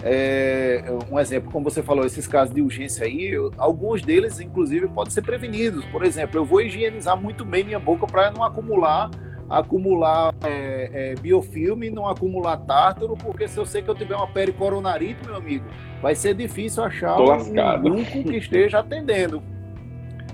[0.03, 4.87] é, um exemplo, como você falou, esses casos de urgência aí, eu, alguns deles, inclusive,
[4.87, 5.83] podem ser prevenidos.
[5.85, 9.09] Por exemplo, eu vou higienizar muito bem minha boca para não acumular
[9.49, 14.27] acumular é, é, biofilme, não acumular tártaro, porque se eu sei que eu tiver uma
[14.27, 15.65] pericoronarite, meu amigo,
[16.01, 19.41] vai ser difícil achar um, um grupo que esteja atendendo.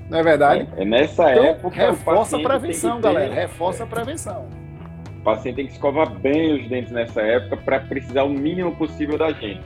[0.09, 0.67] Não é verdade?
[0.75, 1.75] É, é nessa então, época.
[1.75, 3.03] Reforça a prevenção, ter...
[3.03, 3.33] galera.
[3.33, 4.49] Reforça a prevenção.
[5.19, 9.17] O paciente tem que escovar bem os dentes nessa época para precisar o mínimo possível
[9.17, 9.61] da gente.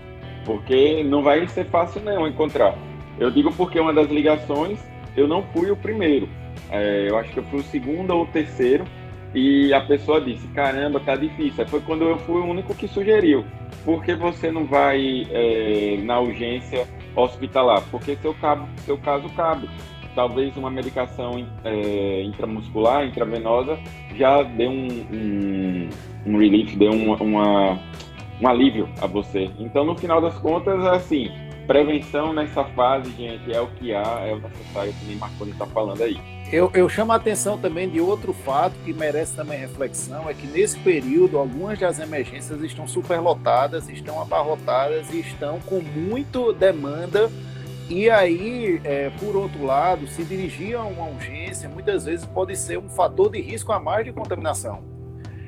[0.46, 2.76] Porque não vai ser fácil não encontrar.
[3.18, 4.80] Eu digo porque uma das ligações,
[5.16, 6.30] eu não fui o primeiro.
[6.70, 8.86] É, eu acho que eu fui o segundo ou o terceiro
[9.36, 11.62] E a pessoa disse, caramba, tá difícil.
[11.62, 13.44] Aí foi quando eu fui o único que sugeriu.
[13.84, 17.84] Por que você não vai é, na urgência hospitalar?
[17.92, 19.70] Porque seu, cabo, seu caso cabe.
[20.16, 23.78] Talvez uma medicação é, intramuscular, intravenosa,
[24.16, 25.90] já dê um, um,
[26.26, 27.78] um relief, dê um, uma,
[28.40, 29.52] um alívio a você.
[29.60, 31.30] Então, no final das contas, é assim,
[31.68, 35.66] prevenção nessa fase, gente, é o que há, é o necessário, que nem Marconi está
[35.66, 36.18] falando aí.
[36.56, 40.48] Eu, eu, chamo a atenção também de outro fato que merece também reflexão, é que
[40.48, 47.30] nesse período algumas das emergências estão superlotadas, estão abarrotadas e estão com muito demanda
[47.90, 52.78] e aí, é, por outro lado, se dirigir a uma urgência muitas vezes pode ser
[52.78, 54.96] um fator de risco a mais de contaminação.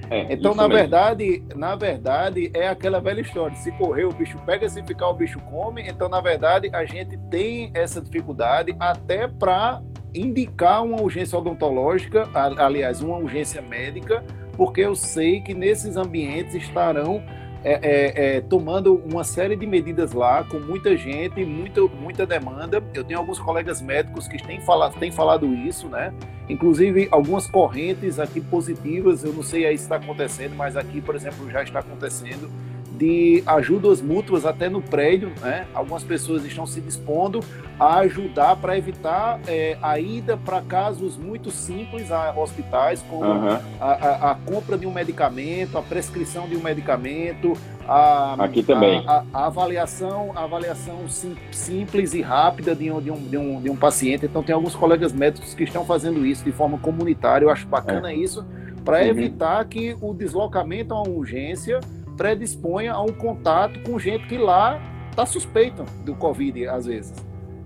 [0.09, 0.77] É, então, na mesmo.
[0.77, 5.13] verdade, na verdade, é aquela velha história: se correr o bicho pega, se ficar o
[5.13, 5.87] bicho come.
[5.87, 9.81] Então, na verdade, a gente tem essa dificuldade até para
[10.13, 14.23] indicar uma urgência odontológica, aliás, uma urgência médica,
[14.55, 17.23] porque eu sei que nesses ambientes estarão
[17.63, 22.81] é, é, é, tomando uma série de medidas lá, com muita gente, muita, muita demanda.
[22.93, 26.13] Eu tenho alguns colegas médicos que têm falado, têm falado isso, né?
[26.47, 31.15] Inclusive algumas correntes aqui positivas, eu não sei aí se está acontecendo, mas aqui, por
[31.15, 32.49] exemplo, já está acontecendo
[32.97, 35.67] de ajudas mútuas até no prédio, né?
[35.73, 37.39] Algumas pessoas estão se dispondo
[37.79, 43.59] a ajudar para evitar é, a ida para casos muito simples a hospitais, como uhum.
[43.79, 47.53] a, a, a, compra de um medicamento, a prescrição de um medicamento,
[47.87, 49.03] a, Aqui também.
[49.07, 53.69] A, a, avaliação, avaliação sim, simples e rápida de um, de, um, de, um, de
[53.69, 54.25] um paciente.
[54.25, 57.45] Então, tem alguns colegas médicos que estão fazendo isso de forma comunitária.
[57.45, 58.15] Eu acho bacana é.
[58.15, 58.45] isso,
[58.83, 59.07] para uhum.
[59.07, 61.79] evitar que o deslocamento a uma urgência
[62.17, 67.13] predisponha a um contato com gente que lá está suspeita do Covid, às vezes.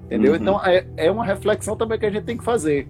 [0.06, 0.34] Entendeu?
[0.34, 0.38] Uhum.
[0.38, 2.88] Então, é, é uma reflexão também que a gente tem que fazer.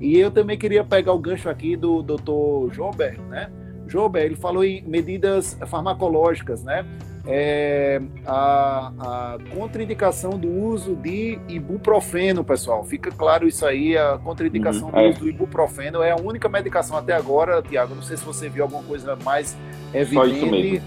[0.00, 2.72] E eu também queria pegar o gancho aqui do Dr.
[2.72, 3.50] Jober, né?
[3.86, 6.86] Jober, ele falou em medidas farmacológicas, né?
[7.26, 12.82] É, a, a, contraindicação do uso de ibuprofeno, pessoal.
[12.84, 15.08] Fica claro isso aí, a contraindicação uhum, do é.
[15.10, 17.94] uso do ibuprofeno é a única medicação até agora, Tiago.
[17.94, 19.56] Não sei se você viu alguma coisa mais
[19.92, 20.80] evidente,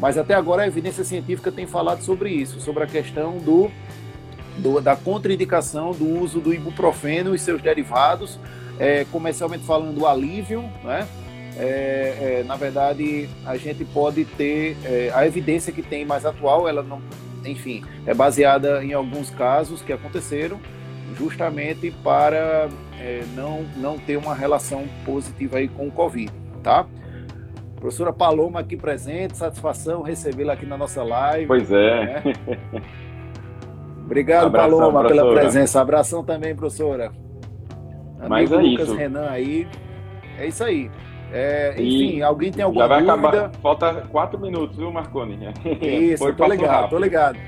[0.00, 3.70] mas até agora a evidência científica tem falado sobre isso, sobre a questão do,
[4.58, 8.38] do da contraindicação do uso do ibuprofeno e seus derivados,
[8.78, 11.06] é, comercialmente falando, o alívio, né?
[11.56, 16.68] É, é, na verdade, a gente pode ter é, a evidência que tem mais atual,
[16.68, 17.02] ela não,
[17.44, 20.60] enfim, é baseada em alguns casos que aconteceram,
[21.18, 22.68] justamente para
[23.00, 26.32] é, não, não ter uma relação positiva aí com o Covid,
[26.62, 26.86] tá?
[27.80, 31.46] Professora Paloma aqui presente, satisfação recebê-la aqui na nossa live.
[31.46, 32.04] Pois é.
[32.04, 32.22] Né?
[34.04, 35.28] Obrigado, Abração, Paloma, professora.
[35.28, 35.80] pela presença.
[35.80, 37.12] Abração também, professora.
[38.18, 38.96] Amigo Mas é Lucas isso.
[38.96, 39.68] Renan aí.
[40.38, 40.90] É isso aí.
[41.30, 43.28] É, enfim, e alguém tem alguma já vai dúvida?
[43.28, 43.50] Acabar.
[43.60, 45.38] Falta quatro minutos, viu, Marconi?
[45.82, 46.90] Isso, Foi tô ligado, rápido.
[46.90, 47.38] tô ligado.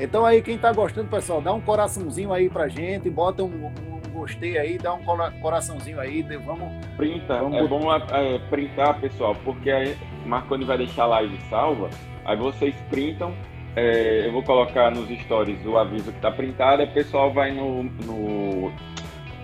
[0.00, 3.97] Então aí, quem tá gostando, pessoal, dá um coraçãozinho aí pra gente, bota um, um
[4.18, 5.02] gostei aí, dá um
[5.40, 6.72] coraçãozinho aí, vamos.
[6.96, 7.58] Printa, vamos...
[7.58, 9.96] é bom é, printar, pessoal, porque aí
[10.26, 11.88] Marconi vai deixar a live salva,
[12.24, 13.32] aí vocês printam,
[13.76, 17.52] é, eu vou colocar nos stories o aviso que tá printado, aí o pessoal vai
[17.52, 18.72] no, no,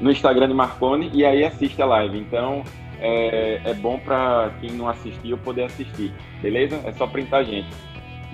[0.00, 2.18] no Instagram de Marconi e aí assiste a live.
[2.18, 2.64] Então
[3.00, 6.12] é, é bom para quem não assistiu poder assistir,
[6.42, 6.80] beleza?
[6.84, 7.68] É só printar a gente.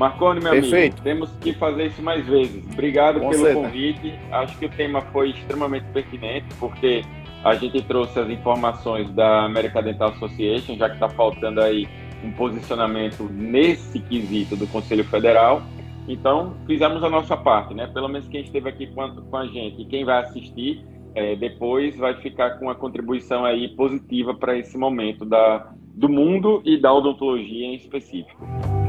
[0.01, 0.94] Marconi, meu Perfeito.
[0.94, 2.64] amigo, temos que fazer isso mais vezes.
[2.72, 3.66] Obrigado Com pelo certeza.
[3.66, 4.14] convite.
[4.32, 7.03] Acho que o tema foi extremamente pertinente, porque
[7.44, 11.86] a gente trouxe as informações da American Dental Association, já que está faltando aí
[12.24, 15.62] um posicionamento nesse quesito do Conselho Federal.
[16.09, 17.86] Então, fizemos a nossa parte, né?
[17.86, 20.82] Pelo menos quem esteve aqui com a, gente e quem vai assistir
[21.14, 26.62] é, depois vai ficar com uma contribuição aí positiva para esse momento da, do mundo
[26.64, 28.80] e da odontologia em específico.